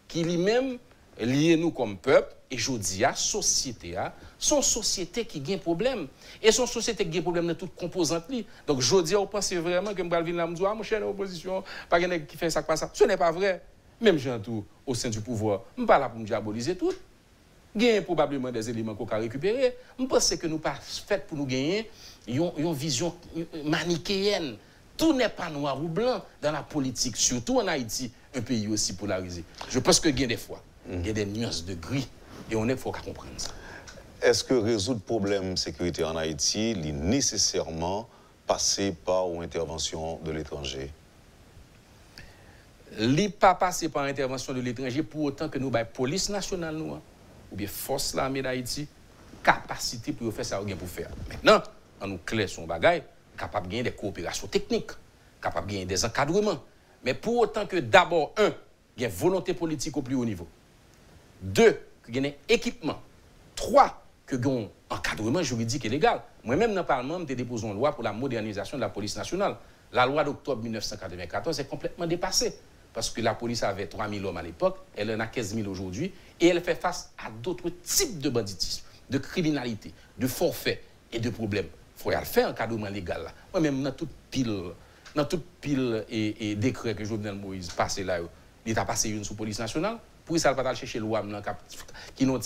[0.08, 0.78] qui lui-même
[1.20, 6.08] lié nous comme peuple et je dis à société à son société qui gagne problème
[6.42, 8.46] et son société qui gagne problème dans toute composante li.
[8.68, 12.00] Donc je dis on pense vraiment que m'gal venir là ah, mon cher opposition pas
[12.02, 12.90] qui fait ça pas ça.
[12.94, 13.62] Ce n'est pas vrai.
[14.02, 16.94] Même gens tout au sein du pouvoir, m'pas là pour me diaboliser tout.
[17.76, 21.46] A probablement des éléments qu'on a récupérer je pense que nous pas fait pour nous
[21.46, 21.90] gagner
[22.28, 23.16] une vision
[23.64, 24.58] manichéenne.
[24.98, 28.96] Tout n'est pas noir ou blanc dans la politique surtout en Haïti un pays aussi
[28.96, 29.44] polarisé.
[29.70, 30.62] Je pense que il a des fois
[30.92, 32.08] il y a des nuances de gris
[32.50, 33.52] et on est faut comprendre ça.
[34.22, 38.10] Est-ce que résoudre le problème de sécurité en Haïti est nécessairement
[38.46, 40.92] passé par une intervention de l'étranger?
[43.00, 46.76] Il n'est pas passé par intervention de l'étranger pour autant que nous, la police nationale,
[46.76, 47.02] nous, hein,
[47.52, 48.88] ou bien force l'armée d'Haïti,
[49.44, 51.10] capacité pour faire ça pour faire.
[51.30, 51.62] Maintenant,
[52.02, 53.02] on nous clair son bagage,
[53.38, 54.92] capable de gagner des coopérations techniques,
[55.42, 56.64] capable de gagner des encadrements.
[57.04, 58.54] Mais pour autant que d'abord, un,
[58.98, 60.48] il y a volonté politique au plus haut niveau.
[61.42, 63.02] Deux, qu'il y un équipement.
[63.56, 66.22] Trois, que un encadrement juridique et légal.
[66.44, 69.56] Moi-même, dans le Parlement, j'ai déposé une loi pour la modernisation de la police nationale.
[69.92, 72.60] La loi d'octobre 1994 est complètement dépassée.
[72.94, 75.70] Parce que la police avait 3 000 hommes à l'époque, elle en a 15 000
[75.70, 80.82] aujourd'hui, et elle fait face à d'autres types de banditisme, de criminalité, de forfait
[81.12, 81.68] et de problèmes.
[81.98, 83.32] Il faut y faire un encadrement légal.
[83.54, 84.62] Moi-même, dans toute pile,
[85.16, 88.20] dans toute pile et, décret que Jovenel Moïse passé là,
[88.66, 89.98] il a passé une sous police nationale,
[90.30, 91.24] pour ça, il va chercher loi
[92.16, 92.40] qui n'ont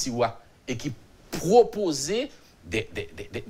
[0.68, 0.94] et qui
[1.30, 2.30] proposait
[2.64, 2.88] des,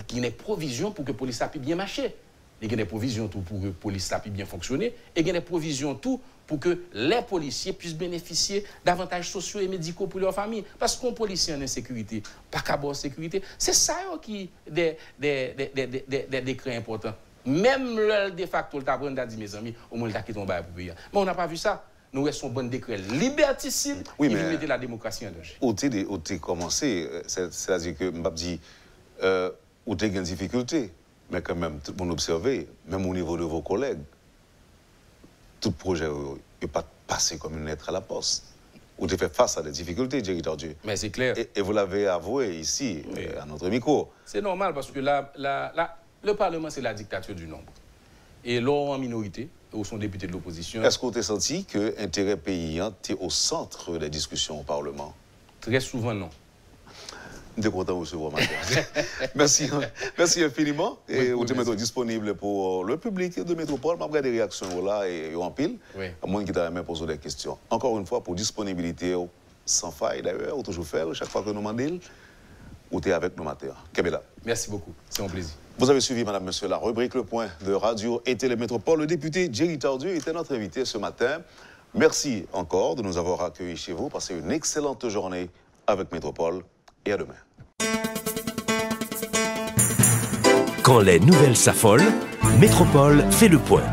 [0.08, 2.16] qui provisions pour que la police puisse bien marcher.
[2.60, 4.88] Il y a des provisions pour que la police puisse bien fonctionner.
[5.16, 9.60] Et il y a des provisions tout pour que les policiers puissent bénéficier d'avantages sociaux
[9.60, 10.64] et médicaux pour leur famille.
[10.78, 12.22] Parce qu'un policier en insécurité,
[12.52, 17.16] pas qu'à en sécurité, c'est ça qui des, des, des, des, décrets importants.
[17.46, 20.64] Même le de facto, le tabouin a dit, mes amis, au moins, quitté ton bail
[20.64, 20.94] pour payer.
[21.12, 24.78] Mais on n'a pas vu ça nous restons bon décret liberticide oui, qui mettre la
[24.78, 25.56] démocratie en danger.
[25.62, 25.74] Où
[26.20, 28.60] tu commencé, euh, c'est-à-dire que m'a dit,
[29.24, 29.52] euh,
[29.86, 30.92] où tu as une difficulté,
[31.32, 34.00] mais quand même, tout le monde observé, même au niveau de vos collègues,
[35.64, 36.10] tout projet
[36.62, 38.44] n'est pas passé comme une lettre à la poste.
[39.00, 40.76] Où tu fait face à des difficultés, Jerry Dieu.
[40.84, 41.36] Mais c'est clair.
[41.56, 44.12] Et, vous l'avez avoué ici, euh, à notre micro.
[44.26, 47.72] C'est normal parce que la, la, le Parlement, c'est la dictature du nombre.
[48.46, 50.84] et l'or en minorité, ou son député de l'opposition.
[50.84, 55.16] Est-ce qu'on t'a senti que l'intérêt paysan était au centre des discussions au Parlement?
[55.62, 56.30] Très souvent, non.
[57.56, 58.32] Je suis content de vous recevoir
[59.36, 59.70] Merci,
[60.18, 60.98] merci infiniment.
[61.08, 63.98] Et vous êtes disponible pour le public de Métropole.
[64.00, 65.78] Je regarde des réactions là et en pile.
[65.96, 66.08] Oui.
[66.24, 67.58] À moins qu'il ait poser des questions.
[67.70, 69.16] Encore une fois, pour disponibilité
[69.66, 72.00] sans faille d'ailleurs, on toujours faire chaque fois que nous demandons,
[72.92, 73.68] ou tu es avec nous matin.
[73.94, 74.22] Kabela.
[74.46, 74.94] Merci beaucoup.
[75.10, 75.54] C'est un plaisir.
[75.78, 79.00] Vous avez suivi, Madame, Monsieur, la rubrique Le Point de Radio et Télémétropole.
[79.00, 81.42] Le député Jerry Tardieu était notre invité ce matin.
[81.94, 84.10] Merci encore de nous avoir accueillis chez vous.
[84.10, 85.50] Passez une excellente journée
[85.88, 86.64] avec Métropole
[87.06, 87.34] et à demain.
[90.84, 92.12] Quand les nouvelles s'affolent,
[92.60, 93.84] Métropole fait le point.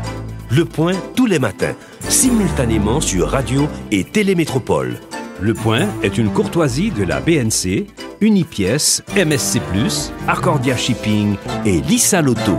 [0.49, 1.75] Le point tous les matins,
[2.09, 4.97] simultanément sur Radio et Télémétropole.
[5.41, 7.87] Le point est une courtoisie de la BNC
[8.21, 9.59] Unipièce, MSC+,
[10.27, 12.57] Accordia Shipping et Lisa Lotto.